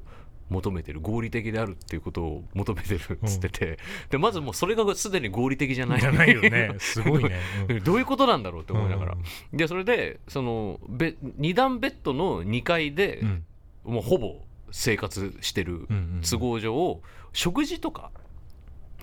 [0.49, 7.79] 求めてる合理的であるっていうことを求めてるっつってて、でまずもうそれがすでに合理的じゃないじゃないよね すごいね、うん。
[7.83, 9.17] どういうことなんだろうって思いながら、
[9.51, 9.57] うん。
[9.57, 13.45] でそれでそのベ2段ベッドの2階で、うん。
[13.83, 14.41] もうほぼ
[14.71, 16.21] 生活してるうんうん。
[16.29, 17.01] 都合上、
[17.33, 18.11] 食事とか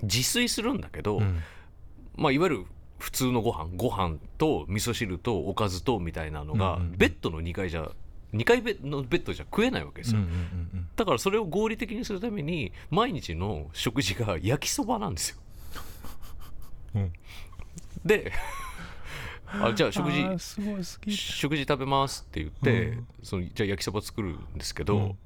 [0.03, 1.41] 自炊するんだけど、うん
[2.17, 2.65] まあ、いわゆる
[2.97, 7.89] 普通のご飯ご飯と味噌汁とおかずとみたいなのが、うんうんベッドの2階じゃ
[8.33, 10.33] 2階ベのベッドじゃ食えないわけですよ、うんうんう
[10.77, 15.37] んだからそれを合理的にするために毎日の食事が焼きそばなんですよ、
[16.95, 17.13] うん。
[18.05, 18.31] で
[19.47, 20.23] あじゃあ食事
[21.13, 23.07] 食事食べますって言って、うん。
[23.23, 25.17] そのじゃあ焼きそば作るんですけど、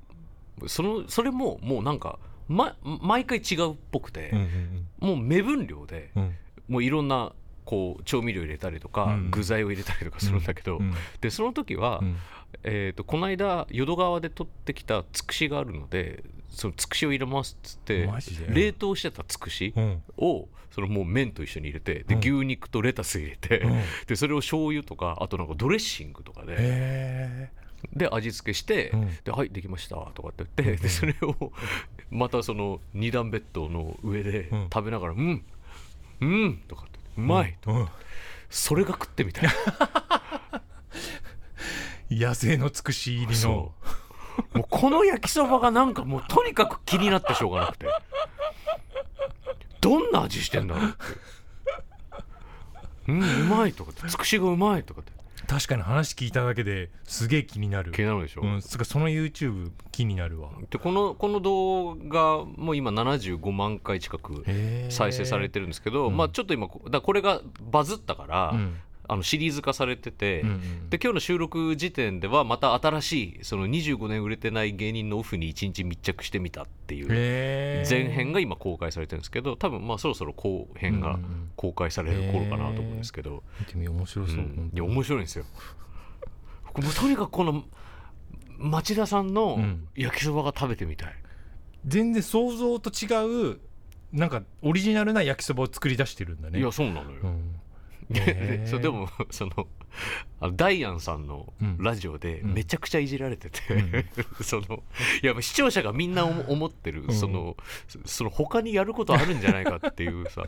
[0.65, 2.17] そのそれももうなんか、
[2.47, 6.35] ま、毎回違うっぽくてうん、うんもう目分量でうんうん
[6.69, 7.33] もういろんな
[7.65, 9.29] こう調味料入れたりとか、うん。
[9.29, 10.93] 具材を入れたりとかするんだけど、うん。
[11.21, 12.15] でその時は、うん。
[12.63, 18.09] えー、とこの間淀川で取ってきたつくしがあるのでそのつくしを入れますっつって
[18.49, 20.01] 冷凍してたつくしうん。
[20.17, 22.19] をそのもう麺と一緒に入れてでうん。
[22.21, 23.81] 牛肉とレタス入れて、うん。
[24.07, 27.51] でそれを醤油とかあとなんかドレッシングとかでへ
[27.95, 29.09] で味付けして、うん。
[29.23, 31.51] ではいできましたとかって言って、でそれを
[32.09, 34.69] またその二段ベッドの上でうん。
[34.73, 35.43] 食べながら「うん
[36.21, 37.89] うん」とかって「うまい」とうん。
[38.49, 39.49] それが食ってみたい。
[42.09, 43.71] 野生のつくし入りの。
[44.53, 47.87] もうこの焼きそばがなんかもうとにかく気になってしょうがなくて。
[49.81, 50.97] どんな味してんだろうって。
[53.07, 54.07] うんうまいとかって。
[54.07, 55.11] つくしがうまいとかって
[55.49, 57.91] 確かに話聞いただけですげえ気になる。
[57.91, 60.49] 気になるでしょ、うん、つうかその YouTube 気になるわ。
[60.69, 64.45] でこのこの動画も今75万回近く
[64.89, 66.17] 再生されてるんですけど、うん。
[66.17, 68.75] まあちょっと今こだこれがバズったから、うん
[69.09, 70.89] あのシリーズ化されてて、うんうん。
[70.89, 77.07] で今日の収録時点ではまた新しいその25年売れてない芸人のオフに1日密着してみたっていう
[77.89, 84.71] 前編が今公開されてるんですけど多分まあそろそろ後編がうんうん公開される頃かなと思うんですけど、見てみ面白そう、うん。
[84.73, 85.45] いや面白いんですよ。
[86.67, 87.63] 僕もうとにかくこの
[88.57, 89.87] 町田さんのうん。
[89.95, 91.13] 焼きそばが食べてみたい、
[91.85, 93.59] 全然想像と違う
[94.13, 96.59] なんかオリジナルな焼きそばを作り出してるんだね。
[96.59, 97.38] いやそうなのよ、うん
[98.65, 99.67] そうでも その
[100.39, 101.77] あのダイアンさんのうん。
[101.79, 102.53] ラジオでうん。
[102.53, 103.59] めちゃくちゃいじられてて、
[104.41, 104.83] その
[105.21, 107.13] いや視聴者がみんな思思ってる、ん。
[107.13, 107.55] その
[107.87, 110.43] そその他にやることあるんじゃないかっていうさ。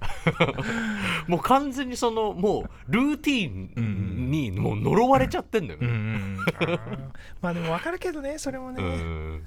[1.26, 5.96] もう完全にそのもうルーティーンにもう呪われちゃってんだようんうね。
[6.18, 6.36] ん。
[7.40, 9.44] まあでも分かるけどねそれもね、うん。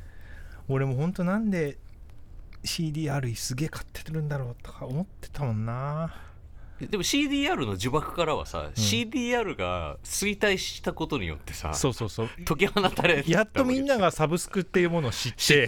[0.68, 1.78] 俺も本当なんで
[2.64, 6.14] CDR すげえ買ってるんだろうとか思ってたもんな
[6.90, 12.30] でも CDR の呪縛からはさ、CDR が衰退したことによってさそうそうそう。
[12.46, 15.68] 解き放たれたやっとみんながサブスクっていうものを知って。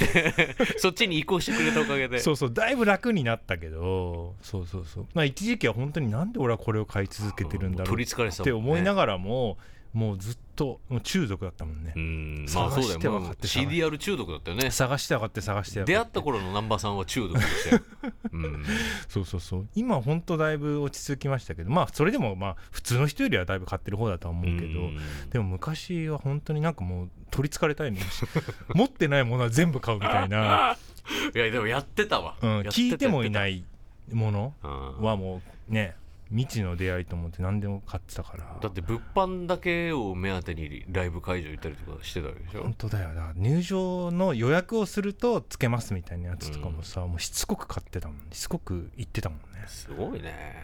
[0.78, 2.20] そっちに移行してくれたおかげで。
[2.20, 2.54] そうそう。
[2.54, 4.36] だいぶ楽になったけど。
[4.42, 5.08] そうそうそう。
[5.14, 9.58] まあ一時期は本当になんで俺はこれを買い続けてるんだろうって思いながらも
[9.94, 12.46] もうずっと中毒だったもんね、うん。
[12.54, 14.72] まあそうだ探してよもうは買って探して CDR 中毒だったよね。
[14.72, 17.82] 探してやがって探して出会った頃の南波さんは中毒でしたよ、
[18.34, 18.66] うん、
[19.08, 19.68] そうそうそう。
[19.76, 25.00] 今本当だいぶ落ち着きましたけどまあそれでもまあ普通の人よりはだいぶ買ってる方だとは思うけど、うん。
[25.30, 28.00] でも昔は本当になんかもう取りつかれたいの
[28.74, 30.76] 持ってないものは全部買うみたいな、
[31.36, 33.64] いやでもやってたわ、うん、聞いてもいない
[34.12, 35.96] ものはもうね
[36.34, 38.58] 未知の出会いと思って何でも買ってたから。
[38.60, 42.64] だって物販だけを目当てにライブ会場行ったりとかしてたわけでしょ？
[42.64, 43.34] 本当だよな。
[43.36, 49.64] 入場の予約をするとつけますみたいなやつとかもさ、もうしつこく買ってたもんしつこく言ってたもんね。
[49.68, 50.64] すごいね。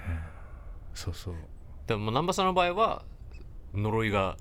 [0.95, 1.35] そうそう。
[1.85, 3.03] でも南波さんの場合は
[3.75, 4.37] 呪いが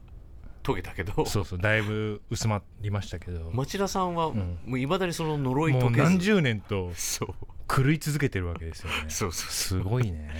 [0.62, 1.26] 解けたけど。
[1.26, 1.58] そうそう。
[1.58, 4.58] だいぶ薄まりましたけど、町田さんはん。
[4.64, 6.02] もういまだにその呪いもう解けず。
[6.04, 7.34] 何十年とそう
[7.68, 8.94] 狂い続けてるわけですよね。
[9.10, 10.34] そうそうすごいねね。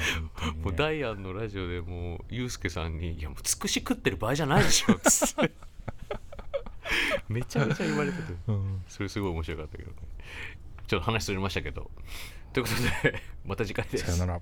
[0.63, 5.53] もうダイアンのラジオでもうユうスケさんに「いやもうつくし食ってる場合じゃないでしょ」っつって
[7.29, 8.35] めちゃめちゃ言われてて。
[8.49, 8.83] うん。
[8.89, 9.97] それすごい面白かったけどね。
[10.87, 11.91] ちょっと話それましたけど。
[12.53, 14.07] ということでまた次回です。
[14.07, 14.41] さよなら